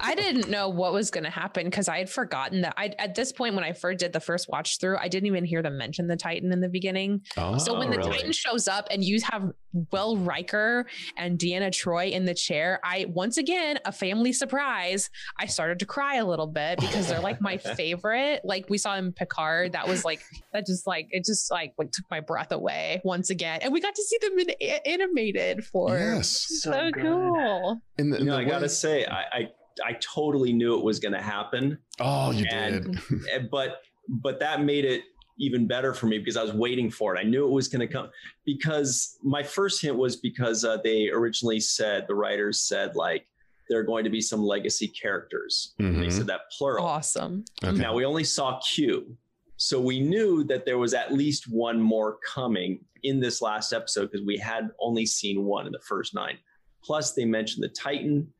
[0.00, 3.14] I didn't know what was going to happen because I had forgotten that I at
[3.14, 5.76] this point when I first did the first watch through, I didn't even hear them
[5.78, 7.22] mention the Titan in the beginning.
[7.36, 8.10] Oh, So when the really?
[8.12, 9.50] Titan shows up and you have
[9.92, 10.86] Will Riker
[11.16, 15.07] and Deanna Troi in the chair, I once again a family surprise.
[15.38, 18.40] I started to cry a little bit because they're like my favorite.
[18.44, 20.20] Like we saw in Picard, that was like
[20.52, 23.80] that just like it just like like took my breath away once again, and we
[23.80, 26.46] got to see them in a- animated for yes.
[26.60, 27.80] so, So cool.
[27.98, 29.48] And, the, in You know, the I gotta say, I, I
[29.84, 33.20] I totally knew it was going to happen, oh, you and- did.
[33.32, 35.02] Eh, but but that made it
[35.40, 37.20] even better for me because I was waiting for it.
[37.20, 38.10] I knew it was going to come
[38.44, 43.26] because my first hint was because uh, they originally said the writers said like
[43.68, 45.74] there are going to be some legacy characters.
[45.78, 46.10] And They mm-hmm.
[46.10, 46.86] said that plural.
[46.86, 47.44] Awesome.
[47.62, 47.76] Okay.
[47.76, 49.16] Now we only saw Q.
[49.56, 54.10] So we knew that there was at least one more coming in this last episode
[54.10, 56.38] because we had only seen one in the first nine.
[56.82, 58.32] Plus, they mentioned the Titan.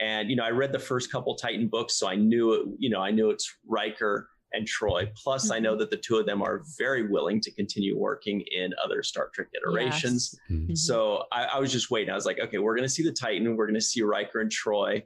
[0.00, 2.66] And you know, I read the first couple Titan books, so I knew it.
[2.78, 5.06] You know, I knew it's Riker and Troi.
[5.14, 8.72] Plus, I know that the two of them are very willing to continue working in
[8.84, 10.38] other Star Trek iterations.
[10.48, 10.58] Yes.
[10.58, 10.78] Mhm.
[10.78, 12.10] So I, I was just waiting.
[12.10, 13.56] I was like, okay, we're going to see the Titan.
[13.56, 15.02] We're going to see Riker and Troi.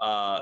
[0.00, 0.40] Uh,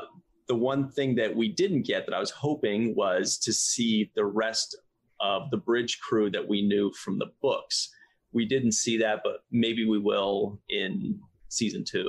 [0.49, 4.25] the one thing that we didn't get that I was hoping was to see the
[4.25, 4.79] rest
[5.21, 7.91] of the bridge crew that we knew from the books.
[8.33, 11.19] We didn't see that, but maybe we will in
[11.49, 12.09] season two.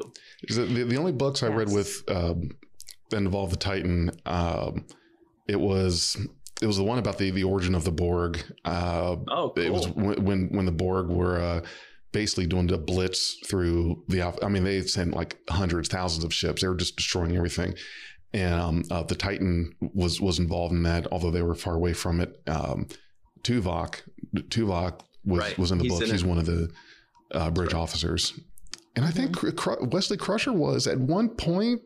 [0.49, 2.51] The, the only books I read with um,
[3.09, 4.85] that involved the Titan, um,
[5.47, 6.17] it was
[6.61, 8.39] it was the one about the the origin of the Borg.
[8.65, 9.63] Uh, Oh, cool.
[9.63, 11.61] It was when when, when the Borg were uh,
[12.11, 14.21] basically doing the blitz through the.
[14.43, 16.61] I mean, they sent like hundreds, thousands of ships.
[16.61, 17.75] They were just destroying everything,
[18.33, 21.07] and um, uh, the Titan was was involved in that.
[21.11, 22.41] Although they were far away from it.
[22.47, 22.87] Um,
[23.43, 24.01] Tuvok,
[24.35, 25.57] Tuvok was Right.
[25.57, 26.03] was in the He's book.
[26.03, 26.27] in He's it.
[26.27, 26.69] one of the
[27.33, 28.33] uh, bridge officers,
[28.95, 31.81] and I think Cr- Wesley Crusher was at one point.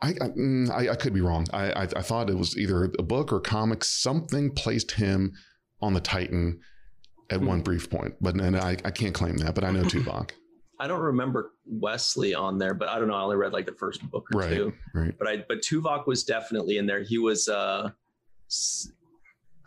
[0.00, 1.46] I I, mm, I, I could be wrong.
[1.52, 3.88] I, I I thought it was either a book or comics.
[3.88, 5.32] Something placed him
[5.80, 6.60] on the Titan
[7.30, 7.46] at Hmm.
[7.46, 9.54] one brief point, but and I, I can't claim that.
[9.54, 10.30] But I know Tuvok.
[10.80, 13.14] I don't remember Wesley on there, but I don't know.
[13.14, 14.50] I only read like the first book or Right.
[14.50, 14.72] two.
[14.94, 15.12] Right.
[15.18, 17.02] But I but Tuvok was definitely in there.
[17.02, 17.90] He was uh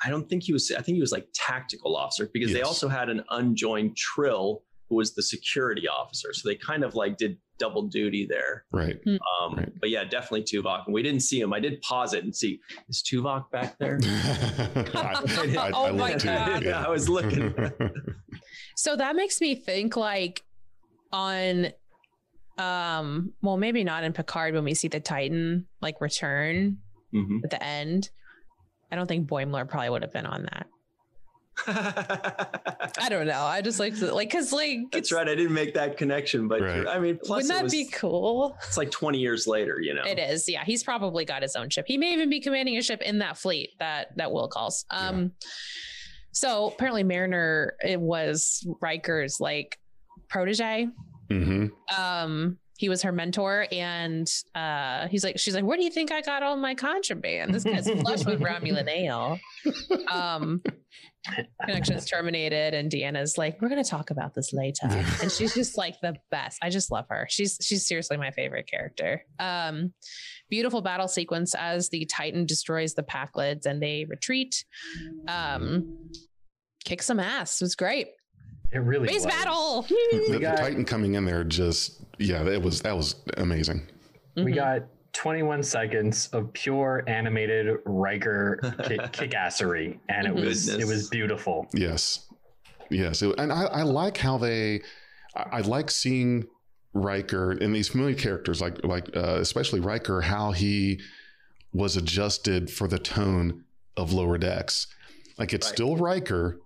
[0.04, 2.88] I don't think he was I think he was like tactical officer because they also
[2.88, 6.34] had an unjoined Trill who was the security officer.
[6.34, 8.66] So they kind of like did double duty there.
[8.72, 8.98] Right.
[9.08, 9.72] Um Right.
[9.80, 10.86] but yeah, definitely Tuvok.
[10.86, 11.54] And we didn't see him.
[11.54, 12.60] I did pause it and see
[12.90, 14.00] is Tuvok back there?
[14.06, 15.24] I,
[15.58, 16.64] I, Oh I my looked too, God.
[16.64, 17.54] Yeah, I was looking.
[18.78, 20.44] So that makes me think like
[21.14, 21.68] on
[22.58, 26.78] um well maybe not in Picard when we see the Titan like return
[27.14, 27.44] Mhm.
[27.44, 28.10] at the end.
[28.92, 30.68] I don't think Boimler probably would have been on that.
[31.68, 33.42] I don't know.
[33.42, 35.28] I just like to like cuz like That's right.
[35.28, 36.88] I didn't make that connection, but Right.
[36.88, 38.58] I mean, plus Wouldn't that was, be cool?
[38.66, 40.04] it's like 20 years later, you know.
[40.04, 40.48] It is.
[40.50, 41.86] Yeah, he's probably got his own ship.
[41.88, 44.86] He may even be commanding a ship in that fleet that that Will calls.
[44.90, 45.34] Um
[46.32, 49.78] so apparently Mariner it was Riker's like
[50.30, 50.88] protege.
[51.30, 55.92] hmm Um he was her mentor and uh he's like she's like where do you
[55.92, 57.54] think I got all my contraband?
[57.54, 59.40] This guy's flush with Romulan ale.
[60.12, 60.64] Um
[61.66, 64.88] connections terminated and Deanna's like we're going to talk about this later.
[65.22, 66.58] And she's just like the best.
[66.64, 67.28] I just love her.
[67.30, 69.24] She's she's seriously my favorite character.
[69.40, 69.94] Um
[70.50, 74.66] beautiful battle sequence as the Titan destroys the Pakleds and they retreat.
[75.28, 75.98] Um
[76.84, 77.62] kick some ass.
[77.62, 78.08] It was great.
[78.74, 79.34] It really base was.
[79.34, 79.84] battle.
[79.90, 83.88] The, the got- Titan coming in there just yeah, that was that was amazing.
[84.36, 84.56] We Mhm.
[84.56, 84.82] got
[85.14, 91.68] 21 seconds of pure animated Riker kick, kickassery, and it was it was beautiful.
[91.74, 92.28] Yes,
[92.90, 94.82] yes, It- and I, I like how they.
[95.36, 96.46] I, I like seeing
[96.94, 101.00] Riker and these familiar characters, like like uh, especially Riker, how he
[101.74, 103.64] was adjusted for the tone
[103.98, 104.88] of Lower Decks.
[105.38, 105.74] Like it's Right.
[105.76, 106.60] still Riker,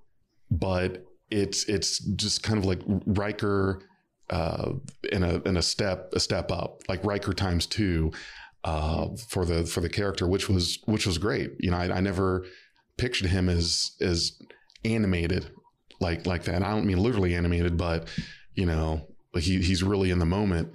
[0.52, 3.82] but it's it's just kind of like Riker
[4.30, 4.74] uh,
[5.12, 8.12] in a in a step a step up, like Riker times two
[8.64, 11.52] uh, for the for the character, which was which was great.
[11.60, 12.46] You know, I, I never
[12.98, 14.40] pictured him as as
[14.84, 15.52] animated
[16.00, 16.56] like like that.
[16.56, 18.08] And I don't mean literally animated, but
[18.54, 20.74] you know, he he's really in the moment.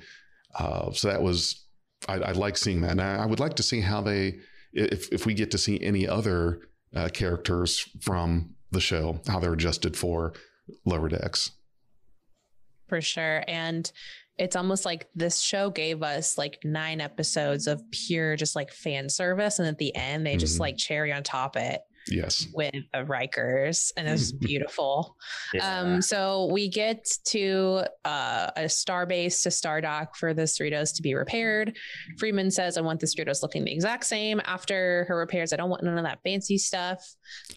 [0.54, 1.64] Uh, so that was
[2.08, 2.92] I, I like seeing that.
[2.92, 4.38] And I, I would like to see how they
[4.72, 6.60] if if we get to see any other
[6.94, 10.32] uh, characters from the show, how they're adjusted for
[10.84, 11.50] lower decks.
[12.90, 13.42] For sure.
[13.48, 13.90] And
[14.36, 19.08] it's almost like this show gave us like nine episodes of pure just like fan
[19.08, 19.58] service.
[19.58, 20.60] And at the end they just Mhm.
[20.60, 21.80] like cherry on top it
[22.10, 22.48] Yes.
[22.54, 25.16] with the Rikers and it's beautiful
[25.54, 25.80] Yeah.
[25.80, 30.94] um so we get to uh a star base to star dock for the Cerritos
[30.96, 31.76] to be repaired
[32.18, 35.70] freeman says i want the Cerritos looking the exact same after her repairs i don't
[35.70, 37.04] want none of that fancy stuff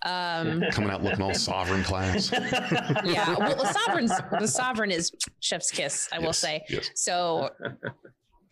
[0.05, 2.31] um Coming out looking all sovereign class.
[2.31, 6.89] yeah well the sovereign's the sovereign is chef's kiss i will say Yes.
[6.95, 7.49] so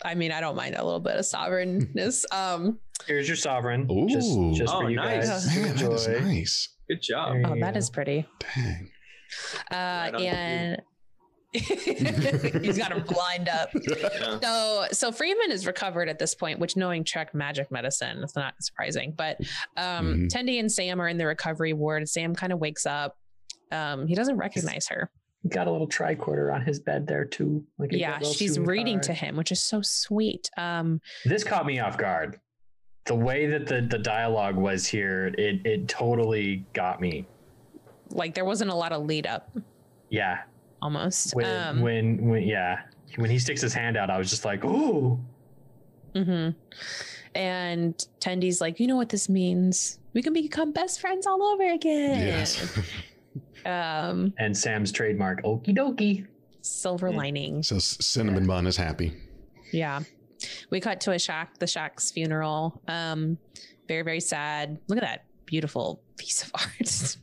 [0.03, 2.25] I mean, I don't mind a little bit of sovereignness.
[2.31, 3.87] Um, Here's your sovereign.
[3.91, 4.07] Ooh.
[4.07, 4.29] Just,
[4.59, 5.27] just Oh, for you nice.
[5.27, 6.69] guys to Man, that is nice.
[6.87, 7.33] Good job.
[7.33, 7.77] There oh, you that go.
[7.79, 8.25] is pretty.
[8.55, 8.89] Dang.
[9.71, 10.81] Uh, Right and
[11.53, 13.69] he's got him lined up.
[13.81, 14.39] Yeah.
[14.41, 18.53] So, so Freeman is recovered at this point, which knowing Trek magic medicine, it's not
[18.61, 19.13] surprising.
[19.17, 19.37] But
[19.77, 20.27] um, Mhm.
[20.29, 22.07] Tendi and Sam are in the recovery ward.
[22.07, 23.17] Sam kind of wakes up.
[23.71, 25.09] Um, he doesn't recognize her.
[25.43, 27.63] He got a little tricorder on his bed there too.
[27.79, 29.03] Like a Yeah, she's reading card.
[29.03, 30.49] to him, which is so sweet.
[30.57, 32.39] Um, This caught me off guard.
[33.05, 37.25] The way that the, the dialogue was here, it it totally got me.
[38.11, 39.49] like there wasn't a lot of lead up,
[40.09, 40.41] Yeah.
[40.81, 41.33] almost.
[41.35, 42.81] When um, when when yeah.
[43.17, 45.19] When he sticks his hand out, I was just like, ooh.
[46.15, 46.51] Mm-hmm.
[47.35, 49.99] And Tendi's like, you know what this means?
[50.13, 52.25] We can become best friends all over again.
[52.27, 52.77] Yes.
[53.65, 56.27] Um, And Sam's trademark, okie dokie.
[56.61, 57.63] silver lining.
[57.63, 59.13] so C- cinnamon bun is happy.
[59.71, 60.01] Yeah.
[60.69, 62.81] We cut to a shack, the Shax's funeral.
[62.87, 63.37] Um,
[63.87, 64.79] very, very sad.
[64.87, 67.17] Look at that beautiful piece of art.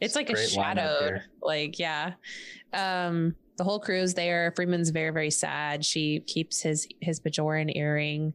[0.00, 2.14] it's like a Great shadowed, like, yeah.
[2.72, 4.52] Um, the whole crew's there.
[4.56, 5.84] Freeman's very, very sad.
[5.84, 8.32] She keeps his his Bajoran earring.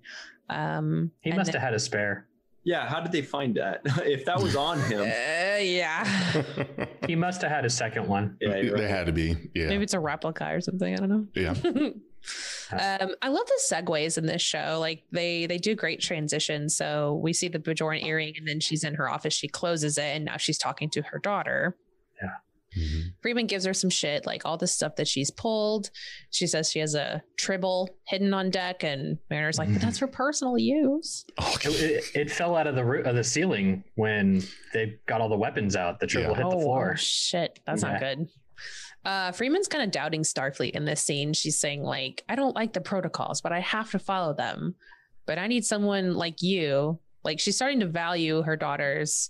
[0.50, 2.27] Um, He must then- have had a spare.
[2.68, 3.80] Yeah, how did they find that?
[4.06, 6.04] if that was on him, Uh, yeah.
[7.08, 8.36] He must have had a second one.
[8.42, 8.90] yeah, you're they right.
[8.90, 9.38] had to be.
[9.56, 9.68] Yeah.
[9.68, 10.94] Maybe it's a replica or something.
[10.94, 11.26] I don't know.
[11.34, 11.52] Yeah.
[12.72, 14.78] um, I love the segues in this show.
[14.82, 16.76] Like they they do great transitions.
[16.76, 19.34] So we see the Bajoran earring, and then she's in her office.
[19.34, 21.78] She closes it, and now she's talking to her daughter.
[22.78, 23.02] Mhm.
[23.22, 25.90] Freeman gives her some shit, like all the stuff that she's pulled.
[26.30, 30.08] She says she has a tribble hidden on deck, and Mariner's like, "But that's for
[30.08, 34.96] personal use." It, it, it fell out of the roo- of the ceiling when they
[35.08, 36.00] got all the weapons out.
[36.00, 36.38] The tribble Yeah.
[36.44, 36.96] hit the oh, floor.
[36.98, 38.28] shit, that's not good.
[39.06, 41.34] Uh, Freeman's kind of doubting Starfleet in this scene.
[41.34, 44.76] She's saying like, "I don't like the protocols, but I have to follow them.
[45.26, 49.30] But I need someone like you." Like she's starting to value her daughter's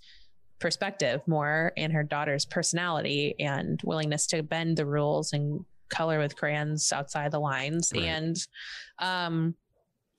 [0.60, 6.36] perspective more and her daughter's personality and willingness to bend the rules and color with
[6.36, 7.92] crayons outside the lines.
[7.94, 8.04] Right.
[8.06, 8.38] And
[9.00, 9.56] um,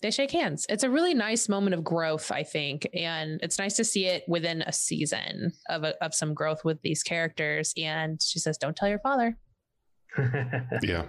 [0.00, 0.64] they shake hands.
[0.68, 4.24] It's a really nice moment of growth, I think, and it's nice to see it
[4.28, 7.72] within a season of a, of some growth with these characters.
[7.76, 9.36] And she says, "Don't tell your father."
[10.82, 11.06] Yeah.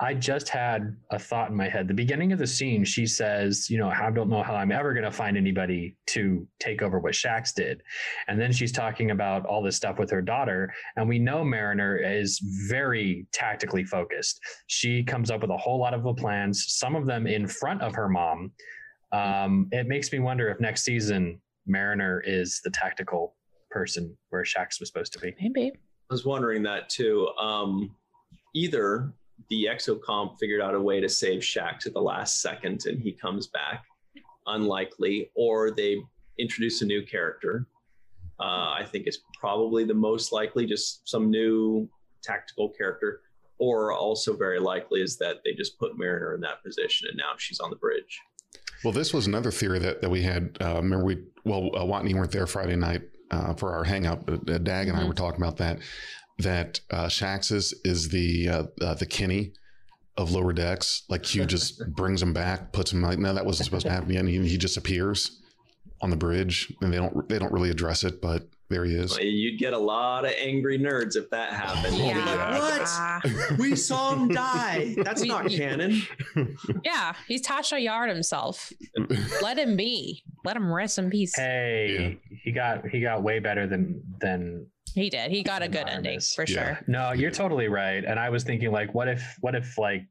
[0.00, 1.88] I just had a thought in my head.
[1.88, 4.92] The beginning of the scene, she says, you know, I don't know how I'm ever
[4.92, 7.82] going to find anybody to take over what Shax did.
[8.28, 10.72] And then she's talking about all this stuff with her daughter.
[10.96, 12.38] And we know Mariner is
[12.68, 14.38] very tactically focused.
[14.68, 17.82] She comes up with a whole lot of the plans, some of them in front
[17.82, 18.52] of her mom.
[19.10, 23.34] Um, it makes me wonder if next season Mariner is the tactical
[23.68, 25.34] person where Shax was supposed to be.
[25.40, 25.72] Maybe.
[25.74, 27.28] I was wondering that too.
[27.40, 27.96] Um,
[28.54, 29.12] either
[29.48, 33.12] the exocomp figured out a way to save Shax to the last second and he
[33.12, 33.84] comes back,
[34.46, 35.98] unlikely, or they
[36.38, 37.66] introduce a new character.
[38.40, 41.88] Uh, I think it's probably the most likely, just some new
[42.22, 43.20] tactical character.
[43.60, 47.32] Or also very likely is that they just put Mariner in that position and now
[47.38, 48.20] she's on the bridge.
[48.84, 50.56] Well, this was another theory that, that we had.
[50.60, 54.26] Uh, remember, we well, uh, Watney weren't there Friday night uh, for our hangout.
[54.26, 55.80] But, uh, Dag and I were talking about that.
[56.40, 59.52] That uh, Shax's is the uh, uh, the Kenny
[60.16, 61.02] of lower decks.
[61.08, 64.16] Like Q just brings him back, puts him like, no, that wasn't supposed to happen.
[64.16, 65.40] And he, he just appears
[66.00, 69.18] on the bridge, and they don't they don't really address it, but there he is.
[69.18, 71.96] You'd get a lot of angry nerds if that happened.
[71.98, 73.20] Oh, You'd like, yeah.
[73.24, 73.58] what?
[73.58, 74.94] We saw him die.
[75.02, 76.02] That's We- not canon.
[76.84, 78.70] yeah, he's Tasha Yard himself.
[79.42, 80.22] Let him be.
[80.44, 81.34] Let him rest in peace.
[81.34, 85.30] Hey, he got he got way better than than He did.
[85.30, 86.74] He got a good ending for Yeah.
[86.76, 86.80] sure.
[86.86, 88.04] No, you're totally right.
[88.04, 90.02] And I was thinking like what if what if like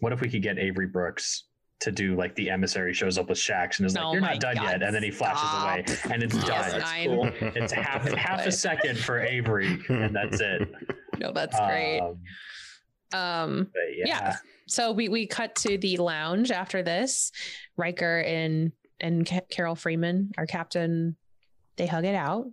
[0.00, 1.44] what if we could get Avery Brooks
[1.80, 4.40] to do like the emissary shows up with Shax and is Oh like, You're not
[4.40, 5.72] done God, yet, and then he flashes stop.
[5.72, 5.84] away
[6.14, 6.78] and it's Yes, done.
[6.80, 7.30] that's I- cool.
[7.40, 10.68] It's half half a second for Avery, and that's it.
[11.18, 12.00] No, that's great.
[12.00, 12.18] Um,
[13.12, 14.06] Um, but yeah.
[14.06, 14.36] Yeah.
[14.68, 17.32] so we we cut to the lounge after this.
[17.76, 21.16] Riker and and Carol Freeman, our captain,
[21.76, 22.46] they hug it out.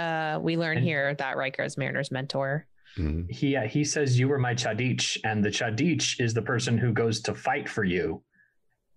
[0.00, 2.66] Uh, we learn And- here that Riker is Mariner's mentor.
[2.96, 3.30] Mhm.
[3.30, 6.92] He uh, he says you were my cha'DIch, and the cha'DIch is the person who
[6.92, 8.22] goes to fight for you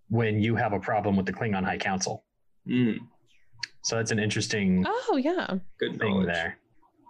[0.09, 2.23] when you have a problem with the Klingon High Council.
[2.67, 2.97] Mm,
[3.83, 6.27] So that's an interesting Oh yeah, good thing knowledge.
[6.27, 6.57] there.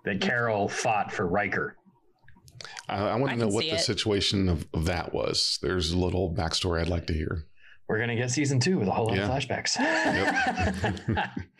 [0.05, 1.77] That Carol fought for Riker.
[2.89, 3.79] I, I want to know what the it.
[3.79, 5.59] situation of, of that was.
[5.61, 7.45] There's a little backstory I'd like to hear.
[7.87, 9.25] We're gonna get season two with a whole lot Yeah.
[9.25, 9.77] of flashbacks.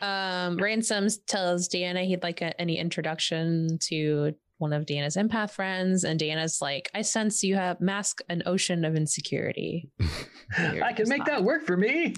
[0.02, 6.04] um, Ransom tells Deanna he'd like a, any introduction to one of Deanna's empath friends,
[6.04, 9.90] and Deanna's like, "I sense you have mask an ocean of insecurity."
[10.58, 12.14] I can make that work for me.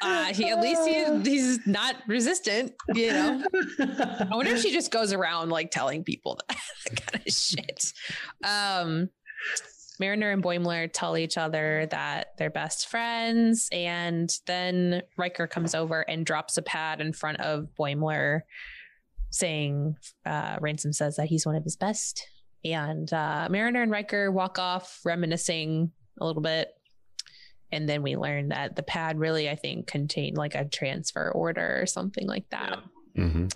[0.00, 3.44] Uh, he at least he, he's not resistant, you know.
[3.78, 6.56] I wonder if she just goes around like telling people that,
[6.90, 7.92] that kind of shit.
[8.42, 9.08] Um,
[10.00, 16.00] Mariner and Boimler tell each other that they're best friends, and then Riker comes over
[16.02, 18.40] and drops a pad in front of Boimler,
[19.30, 22.26] saying, uh, "Ransom says that he's one of his best."
[22.64, 26.68] And uh, Mariner and Riker walk off, reminiscing a little bit.
[27.70, 31.80] And then we learn that the pad really, I think, contained like a transfer order
[31.80, 32.78] or something like that
[33.14, 33.24] Yeah.
[33.28, 33.46] hmm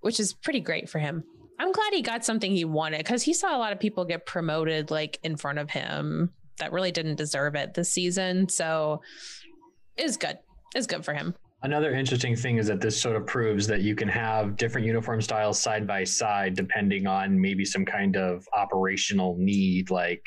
[0.00, 1.22] which is pretty great for him.
[1.62, 4.26] I'm glad he got something he wanted because he saw a lot of people get
[4.26, 8.48] promoted like in front of him that really didn't deserve it this season.
[8.48, 9.00] So
[9.96, 10.38] is good.
[10.74, 11.36] It's good for him.
[11.62, 15.20] Another interesting thing is that this sort of proves that you can have different uniform
[15.22, 20.24] styles side by side depending on maybe some kind of operational need, like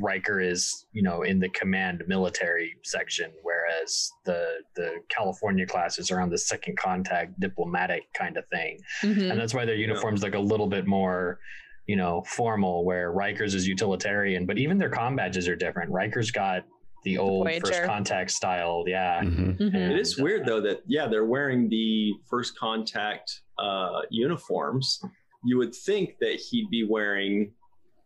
[0.00, 6.20] Riker is, you know, in the command military section, whereas the the California classes are
[6.20, 8.78] on the second contact diplomatic kind of thing.
[9.02, 9.30] Mhm.
[9.30, 11.38] And that's why their uniforms like a little bit more,
[11.86, 15.90] you know, formal, where Riker's is utilitarian, but even their com badges are different.
[15.90, 16.64] Riker's got
[17.04, 19.20] the old first contact style, yeah.
[19.22, 19.58] Mhm.
[19.58, 19.90] Mhm.
[19.90, 25.00] It is weird though that yeah they're wearing the first contact uh, uniforms.
[25.44, 27.52] You would think that he'd be wearing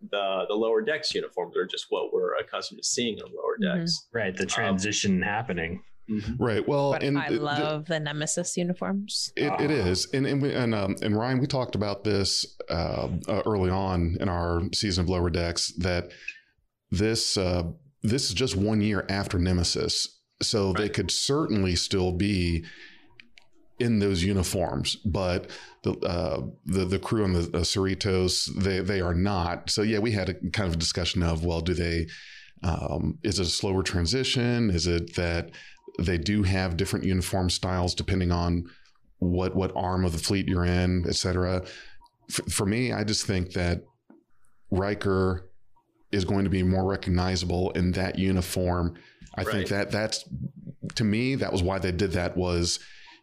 [0.00, 3.78] the the lower decks uniforms, are just what we're accustomed to seeing on lower Mhm.
[3.80, 4.06] decks.
[4.12, 5.82] Right, the transition happening.
[6.38, 6.66] Right.
[6.66, 9.30] Well, But and I it- the- love the Nemesis uniforms.
[9.36, 10.16] It, it Ah.
[10.16, 14.16] and and we- and, um, and Ryan, we talked about this uh, uh, early on
[14.18, 16.10] in our season of Lower Decks that
[16.90, 17.64] this uh,
[18.02, 22.64] this is just one year after Nemesis, so they could certainly still be
[23.78, 25.50] in those uniforms, but
[25.82, 29.70] the uh, the the crew on the uh, Cerritos they they are not.
[29.70, 32.06] So yeah, we had a kind of a discussion of well, do they?
[32.62, 34.70] Um, is it a slower transition?
[34.70, 35.50] Is it that
[35.98, 38.68] they do have different uniform styles depending on
[39.18, 41.64] what what arm of the fleet you're in, et cetera.
[42.30, 43.82] For, for me, I just think that
[44.70, 45.50] Riker
[46.12, 48.94] is going to be more recognizable in that uniform.
[49.34, 50.24] I think that that's
[50.94, 52.78] to me that was why they did that was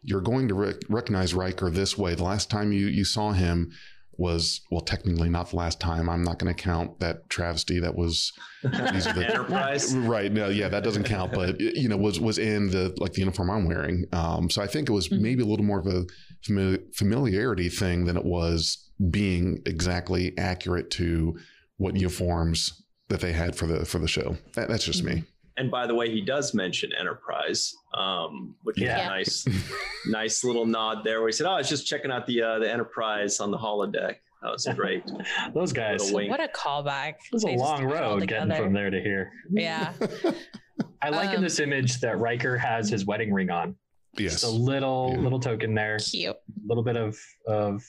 [0.06, 2.14] you're going to rec- recognize Riker this way.
[2.14, 3.70] The last time you you saw him
[4.18, 6.08] was well technically not the last time.
[6.08, 8.32] I'm not going to count that travesty that was
[8.62, 9.94] These are the- Enterprise.
[9.94, 10.32] Right.
[10.32, 11.32] No, yeah, that doesn't count.
[11.34, 14.06] But you know, was was in the like the uniform I'm wearing.
[14.12, 15.20] Um, so I think it was Mhm.
[15.20, 16.06] maybe a little more of a
[16.48, 21.36] fami- familiarity thing than it was being exactly accurate to
[21.76, 24.36] what uniforms that they had for the for the show.
[24.54, 25.24] That, that's just me.
[25.58, 29.46] And by the way, he does mention Enterprise, um, which is a nice,
[30.06, 31.20] nice little nod there.
[31.20, 33.56] Where he said, "Oh, I was just checking out the uh, the Enterprise on the
[33.58, 34.16] holodeck.
[34.42, 35.02] That was great."
[35.54, 36.12] Those guys.
[36.12, 36.28] Little.
[36.28, 37.14] What a callback.
[37.14, 39.32] It was a They just long threw it all road getting from there to here.
[39.50, 39.92] Yeah.
[41.02, 43.76] I like in Um, this image that Riker has his wedding ring on.
[44.18, 44.32] yes.
[44.32, 45.20] Just a little Yeah.
[45.22, 45.98] little token there.
[45.98, 46.36] Cute.
[46.36, 47.82] A little bit of of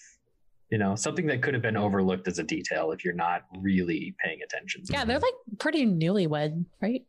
[0.69, 4.15] you know something that could have been overlooked as a detail if you're not really
[4.23, 4.83] paying attention.
[4.89, 7.03] Yeah, they're like pretty newlywed, right?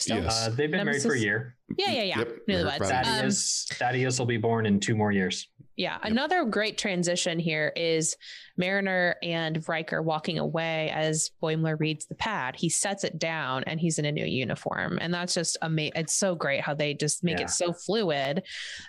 [0.00, 0.22] Still.
[0.22, 0.46] Yes.
[0.46, 1.56] Uh, they've been married for a year.
[1.76, 2.18] Yeah, yeah, yeah.
[2.18, 2.28] Yep.
[2.48, 2.80] Newlyweds.
[2.80, 2.92] Right.
[2.92, 5.48] Um, Thaddeus Thaddeus will be born in two more years.
[5.76, 5.98] Yeah.
[6.02, 8.14] Another great transition here is
[8.58, 12.56] Mariner and Riker walking away as Boimler reads the pad.
[12.56, 14.98] He sets it down and he's in a new uniform.
[15.00, 15.92] And that's just amazing.
[15.96, 17.44] It's so great how they just make Yeah.
[17.44, 18.42] it so fluid.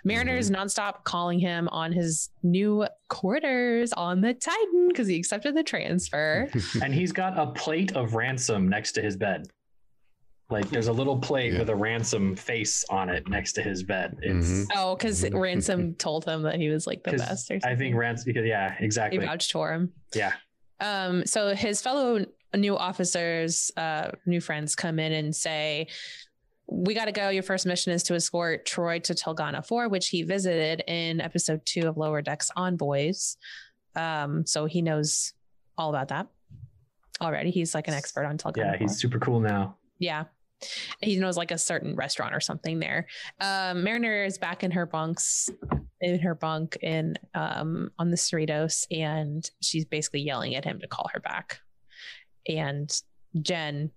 [0.04, 5.54] Mariner is nonstop calling him on his new quarters on the Titan because he accepted
[5.56, 6.50] the transfer.
[6.82, 9.46] and he's got a plate of ransom next to his bed.
[10.52, 11.60] Like there's a little plate Yeah.
[11.60, 14.16] with a ransom face on it next to his bed.
[14.22, 14.66] It's Mhm.
[14.76, 18.24] oh, because Ransom told him that he was like the best or I think ransom
[18.26, 19.18] because yeah, he exactly.
[19.24, 19.92] vouched for him.
[20.14, 20.32] Yeah.
[20.80, 22.24] Um, so his fellow
[22.54, 25.88] new officers, uh, new friends come in and say,
[26.68, 27.28] We got to go.
[27.28, 31.60] Your first mission is to escort Troi to Tulgana 4, which he visited in episode
[31.66, 33.36] two of Lower Decks Envoys.
[33.96, 35.34] Um, so he knows
[35.76, 36.28] all about that
[37.20, 37.50] already.
[37.50, 38.56] He's like an expert on Tulgana.
[38.56, 38.78] Yeah, 4.
[38.78, 39.76] he's super cool now.
[39.98, 40.24] Yeah.
[41.00, 43.06] He knows like a certain restaurant or something there.
[43.40, 45.50] Um, Mariner is back in her bunks,
[46.00, 50.88] in her bunk in um on the Cerritos, and she's basically yelling at him to
[50.88, 51.60] call her back.
[52.48, 52.92] And
[53.40, 53.90] Jen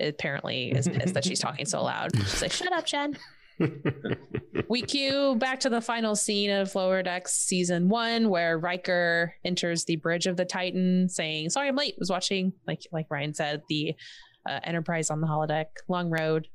[0.00, 2.16] apparently is pissed that she's talking so loud.
[2.16, 3.16] She's like, "Shut up, Jen."
[4.68, 9.84] we cue back to the final scene of Lower Decks season one, where Riker enters
[9.84, 11.96] the bridge of the Titan, saying, "Sorry, I'm late.
[11.98, 13.94] Was watching, like like Ryan said, the
[14.48, 16.48] uh, Enterprise on the holodeck, long road."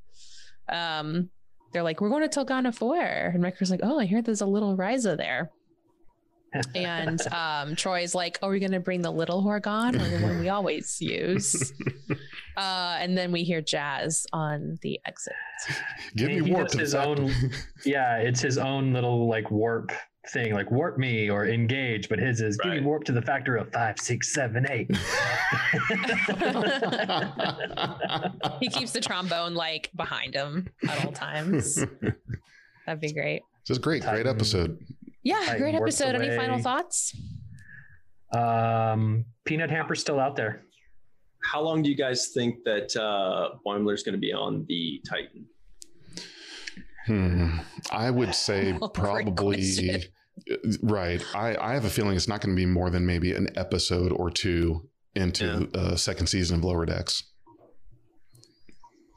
[0.68, 1.30] Um,
[1.72, 4.46] they're like, "We're going to Tulgana Four," and Riker's like, "Oh, I hear there's a
[4.46, 5.50] little Risa there."
[6.74, 10.40] And um, Troi's like, "Are we going to bring the little horga'hn or the one
[10.40, 11.72] we always use?"
[12.56, 15.34] Uh, and then we hear Jazz on the exit.
[16.16, 17.30] Give me warp to the his own-
[17.84, 19.92] yeah, it's his own little like warp
[20.28, 23.56] thing, like warp me or engage, but his is give me warp to the factor
[23.56, 24.90] of five, six, seven, eight.
[28.60, 31.76] He keeps the trombone like behind him at all times.
[32.86, 33.42] That'd be great.
[33.66, 34.26] Just great, great Titan.
[34.28, 34.78] episode.
[35.22, 36.20] Yeah, Titan great works episode.
[36.20, 37.14] Any final thoughts?
[38.34, 40.62] um, Peanut Hamper's still out there.
[41.44, 45.46] How long do you guys think that uh, Boimler's going to be on the Titan?
[47.06, 47.58] Hmm.
[47.92, 50.02] I would say Great probably question.
[50.82, 51.22] Right.
[51.34, 54.12] I, I have a feeling it's not going to be more than maybe an episode
[54.12, 57.22] or two into uh, second season of Lower Decks.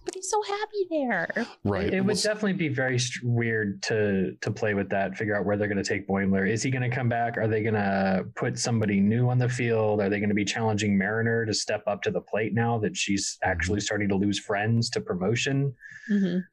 [0.05, 1.45] But he's so happy there.
[1.63, 1.87] Right.
[1.93, 5.15] It Well, would definitely be very st- weird to to play with that.
[5.17, 6.49] Figure out where they're going to take Boimler.
[6.49, 7.37] Is he going to come back?
[7.37, 10.01] Are they going to put somebody new on the field?
[10.01, 12.95] Are they going to be challenging Mariner to step up to the plate now that
[12.97, 15.75] she's actually starting to lose friends to promotion?
[16.09, 16.43] Mhm.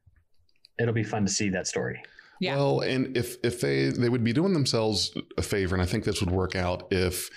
[0.78, 2.02] It'll be fun to see that story.
[2.40, 2.56] Yeah.
[2.56, 6.04] Well, and if if they they would be doing themselves a favor, and I think
[6.04, 7.30] this would work out if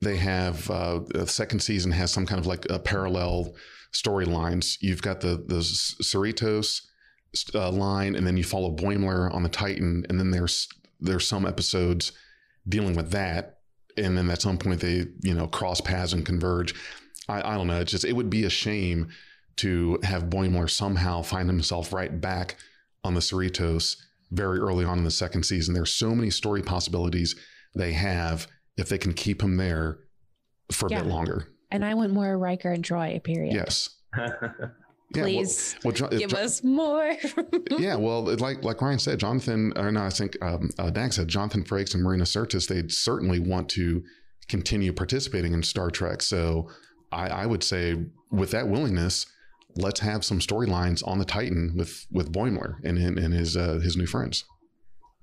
[0.00, 3.54] they have uh, the second season has some kind of like a parallel
[3.92, 4.78] storylines.
[4.80, 6.82] You've got the the Cerritos
[7.54, 10.68] uh, line, and then you follow Boimler on the Titan, and then there's
[11.00, 12.12] there's some episodes
[12.68, 13.58] dealing with that,
[13.96, 16.74] and then at some point they you know cross paths and converge.
[17.28, 17.80] I, I don't know.
[17.80, 19.08] It's just it would be a shame
[19.56, 22.56] to have Boimler somehow find himself right back
[23.04, 23.96] on the Cerritos
[24.30, 25.74] very early on in the second season.
[25.74, 27.34] There's so many story possibilities
[27.74, 29.98] they have if they can keep him there
[30.72, 31.02] for a Yeah.
[31.02, 31.48] bit longer.
[31.70, 33.54] And I want more Riker and Troi, period.
[33.54, 33.90] Yes.
[35.12, 37.16] Yeah, well- Please well, Jo- give Jo- us more.
[37.80, 41.12] yeah, well, it- like like Ryan said, Jonathan, or no, I think um, uh, Dag
[41.12, 44.04] said, Jonathan Frakes and Marina Sirtis, They'd certainly want to
[44.48, 46.22] continue participating in Star Trek.
[46.22, 46.68] So
[47.10, 47.96] I, I would say,
[48.30, 49.26] with that willingness,
[49.76, 53.74] let's have some storylines on the Titan with with Boimler and and, and his uh,
[53.82, 54.44] his new friends.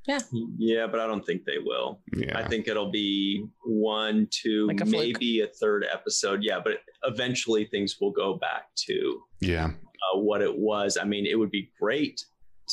[0.07, 0.19] yeah,
[0.57, 1.99] Yeah, but I don't think they will.
[2.15, 6.39] Yeah, I think it'll be one, two, Like a maybe a third episode.
[6.43, 10.97] Yeah, but eventually things will go back to yeah, uh, what it was.
[10.99, 12.23] I mean, it would be great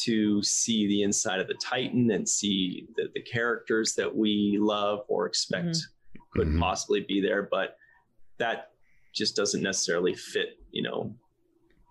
[0.04, 5.00] to see the inside of the Titan and see the, the characters that we love
[5.08, 6.38] or expect Mm-hmm.
[6.40, 6.60] could Mhm.
[6.60, 7.76] possibly be there, but
[8.38, 8.70] that
[9.14, 11.14] just doesn't necessarily fit, you know,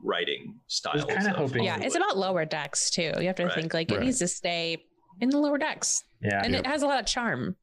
[0.04, 1.06] writing styles.
[1.06, 3.12] kinda hoping- yeah, it's about lower decks too.
[3.20, 3.54] You have to Right.
[3.54, 4.84] think like it needs to stay
[5.22, 6.04] in the lower decks.
[6.22, 6.60] Yeah, and Yep.
[6.66, 7.56] it has a lot of charm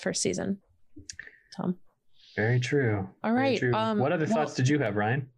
[0.00, 0.60] first season.
[1.56, 1.78] Tom.
[2.36, 3.08] very true.
[3.22, 3.58] All right.
[3.60, 3.72] True.
[3.74, 5.28] um, what other well- thoughts did you have, Ryan?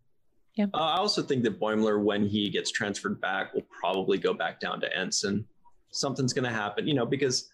[0.58, 4.58] Uh, I also think that Boimler, when he gets transferred back, will probably go back
[4.60, 5.44] down to ensign.
[5.90, 7.50] Something's going to happen, you know, because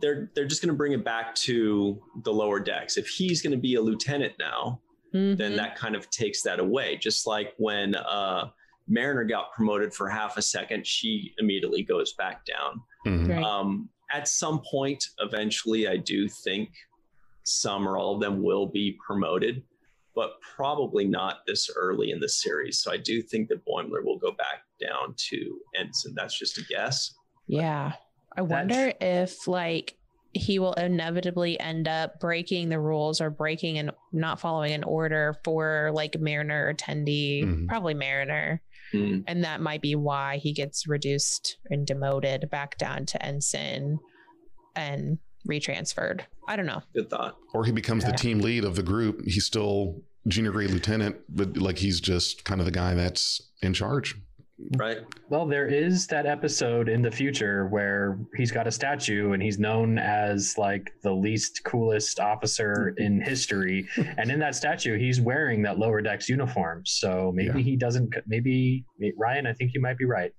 [0.00, 2.96] they're they're just going to bring it back to the lower decks.
[2.96, 4.80] If he's going to be a lieutenant now,
[5.12, 5.56] then Mhm.
[5.56, 6.96] that kind of takes that away.
[6.96, 8.50] Just like when uh,
[8.86, 12.80] Mariner got promoted for half a second, she immediately goes back down.
[13.06, 13.28] Mhm.
[13.28, 13.42] Right.
[13.44, 16.70] Um, at some point, eventually, I do think
[17.44, 19.62] some or all of them will be promoted,
[20.14, 22.78] but probably not this early in the series.
[22.82, 26.14] So I do think that Boimler will go back down to ensign.
[26.14, 27.14] That's just a guess.
[27.46, 27.92] Yeah.
[28.36, 29.96] I wonder if like
[30.34, 35.36] he will inevitably end up breaking the rules or breaking and not following an order
[35.44, 37.68] for like Mariner attendee, Tendi, Mhm.
[37.68, 38.60] probably Mariner.
[38.92, 39.20] Hmm.
[39.26, 43.98] And that might be why he gets reduced and demoted back down to ensign
[44.76, 45.18] and
[45.48, 46.22] retransferred.
[46.46, 46.82] I don't know.
[46.94, 47.36] Good thought.
[47.54, 48.12] Or he becomes Yeah.
[48.12, 49.24] the team lead of the group.
[49.24, 53.72] He's still junior grade lieutenant, but like he's just kind of the guy that's in
[53.74, 54.14] charge.
[54.76, 54.98] Right.
[55.28, 59.58] Well, there is that episode in the future where he's got a statue and he's
[59.58, 63.88] known as like the least coolest officer in history.
[64.18, 66.82] and in that statue, he's wearing that lower decks uniform.
[66.86, 67.64] So maybe Yeah.
[67.64, 68.84] he doesn't, maybe
[69.16, 70.32] Ryan, I think you might be right.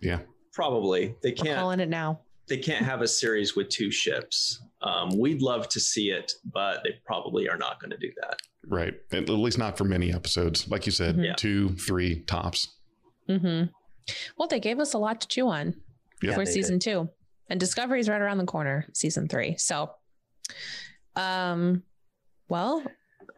[0.00, 0.20] Yeah.
[0.52, 1.14] Probably.
[1.22, 2.20] They We're can't calling it now.
[2.48, 4.62] they can't have a series with two ships.
[4.82, 8.38] Um, we'd love to see it, but they probably are not going to do that.
[8.66, 8.94] Right.
[9.12, 10.68] At least not for many episodes.
[10.70, 11.24] Like you said, Mhm.
[11.26, 11.34] Yeah.
[11.34, 12.68] two, three tops.
[13.28, 13.70] Mm-hmm.
[14.36, 15.74] Well, they gave us a lot to chew on
[16.22, 17.08] Yeah, for they season two,
[17.48, 19.56] and Discovery is right around the corner, season three.
[19.56, 19.90] So,
[21.16, 21.82] um,
[22.48, 22.82] well,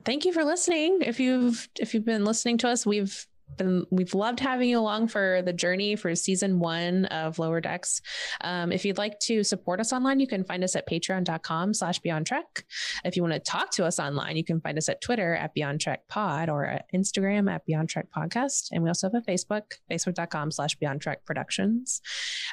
[0.04, 1.00] thank you for listening.
[1.02, 3.26] If you've if you've been listening to us, we've
[3.56, 8.00] been we've loved having you along for the journey for season one of Lower Decks.
[8.40, 11.98] Um, if you'd like to support us online, you can find us at patreon.com slash
[12.00, 12.64] beyond trek.
[13.04, 15.54] If you want to talk to us online, you can find us at Twitter at
[15.54, 18.68] Beyond Trek Pod or at Instagram at Beyond Trek Podcast.
[18.72, 22.00] And we also have a Facebook, facebook.com slash Beyond Trek Productions.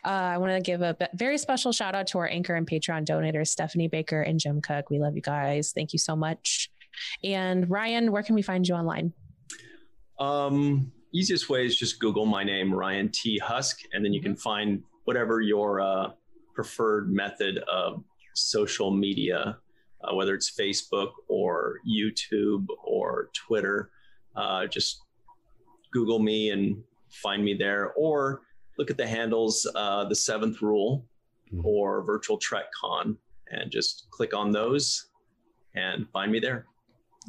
[0.06, 3.06] Uh, I want to give a very special shout out to our anchor and Patreon
[3.06, 4.90] donators, Stephanie Baker and Jim Cook.
[4.90, 5.72] We love you guys.
[5.74, 6.70] Thank you so much.
[7.24, 9.14] And Ryan, where can we find you online?
[10.28, 13.38] Um, easiest way is just Google my name, Ryan T.
[13.40, 16.12] Husk, and then you can find whatever your uh,
[16.54, 19.58] preferred method of social media,
[20.04, 23.90] uh, whether it's Facebook or YouTube or Twitter.
[24.36, 25.02] Uh, just
[25.92, 28.42] Google me and find me there, or
[28.78, 31.06] look at the handles, uh, the Seventh Rule
[31.54, 31.64] Mhm.
[31.66, 33.18] or Virtual Trek Con,
[33.52, 35.10] and just click on those
[35.76, 36.66] and find me there.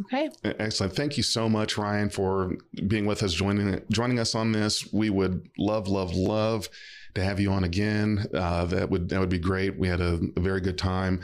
[0.02, 0.28] Okay.
[0.44, 0.96] Excellent.
[0.96, 2.56] Thank you so much, Ryan, for
[2.88, 4.92] being with us, joining joining us on this.
[4.92, 6.68] We would love, love, love
[7.14, 8.26] to have you on again.
[8.34, 9.78] Uh, that would that would be great.
[9.78, 11.20] We had a, a very good time,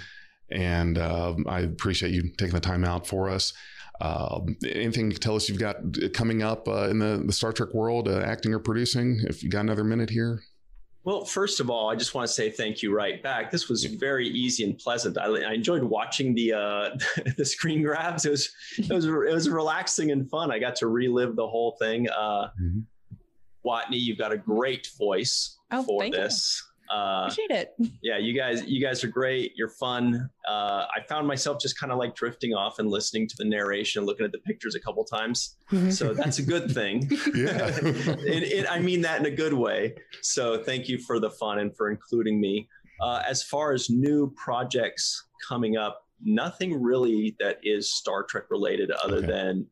[0.50, 3.52] and uh, I appreciate you taking the time out for us.
[4.00, 5.76] Um, anything you can tell us you've got
[6.14, 9.20] coming up uh, in the, the Star Trek world, uh, acting or producing?
[9.24, 10.42] If you got another minute here.
[11.02, 13.50] Well, first of all, I just want to say thank you right back.
[13.50, 15.16] This was very easy and pleasant.
[15.16, 16.90] I, I enjoyed watching the uh,
[17.38, 18.26] the screen grabs.
[18.26, 20.50] It was it was it was relaxing and fun.
[20.52, 22.08] I got to relive the whole thing.
[22.10, 22.84] Uh, Mhm.
[23.64, 26.20] Watney, you've got a great voice Oh, for thank you.
[26.90, 26.96] This.
[26.96, 27.74] Uh, Appreciate it.
[28.02, 29.52] yeah, you guys, you guys are great.
[29.56, 30.28] You're fun.
[30.48, 34.04] Uh, I found myself just kind of like drifting off and listening to the narration,
[34.04, 35.56] looking at the pictures a couple times.
[35.90, 37.08] So that's a good thing.
[37.34, 37.70] Yeah.
[37.82, 39.94] it, it, I mean that in a good way.
[40.22, 42.68] So thank you for the fun and for including me.
[43.00, 48.90] Uh, as far as new projects coming up, nothing really that is Star Trek related,
[48.90, 49.26] other Okay.
[49.26, 49.66] than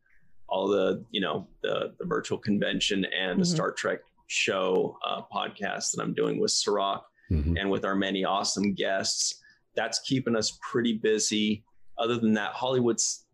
[0.47, 3.53] all the you know the the virtual convention and the Mhm.
[3.53, 3.99] Star Trek
[4.29, 7.01] show uh, podcast that I'm doing with Cirroc
[7.31, 7.59] Mhm.
[7.59, 9.41] and with our many awesome guests.
[9.75, 11.63] That's keeping us pretty busy.
[11.97, 13.25] Other than that, Hollywood's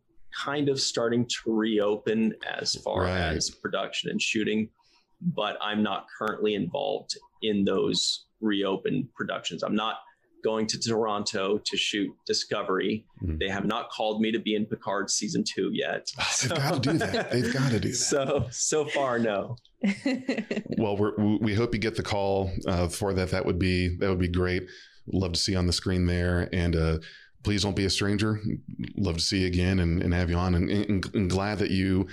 [0.44, 3.36] kind of starting to reopen as far Right.
[3.36, 4.70] as production and shooting,
[5.22, 9.64] but I'm not currently involved in those reopened productions.
[9.64, 10.00] I'm not
[10.46, 13.06] going to Toronto to shoot Discovery.
[13.24, 13.40] Mhm.
[13.40, 16.04] They have not called me to be in Picard season two yet.
[16.20, 17.32] Oh, they've got to do that.
[17.34, 17.96] They've got to do that.
[18.14, 19.58] So so far, no.
[20.78, 23.32] well, we're, we- we hope you get the call uh, for that.
[23.32, 24.64] That would be that would be great.
[25.12, 26.98] Love to see you on the screen there, and uh,
[27.44, 28.40] please don't be a stranger.
[28.98, 31.70] Love to see you again and, and have you on, and, and, and glad that
[31.72, 32.08] you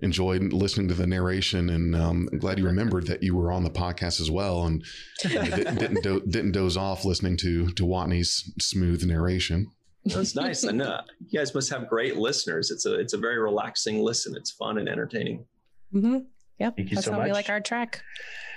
[0.00, 3.70] enjoyed listening to the narration, and um, glad you remembered that you were on the
[3.70, 4.84] podcast as well, and
[5.22, 9.70] didn't didn't, do, didn't doze off listening to to Watney's smooth narration.
[10.04, 10.64] That's nice.
[10.64, 12.70] and uh, you guys must have great listeners.
[12.70, 14.34] It's a it's a very relaxing listen.
[14.36, 15.46] It's fun and entertaining.
[15.92, 16.18] hmm
[16.58, 16.76] Yep.
[16.76, 18.02] Thank you That's so how we like our track.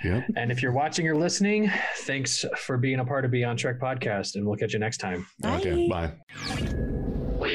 [0.04, 0.24] Yep.
[0.36, 4.36] And if you're watching or listening, thanks for being a part of Beyond Trek podcast,
[4.36, 5.26] and we'll catch you next time.
[5.44, 5.88] Okay.
[5.88, 6.12] Bye.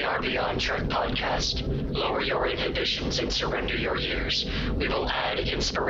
[0.02, 1.62] We are Beyond Trek Podcast.
[1.94, 4.48] Lower your inhibitions and surrender your ears.
[4.80, 5.82] We will add inspiration.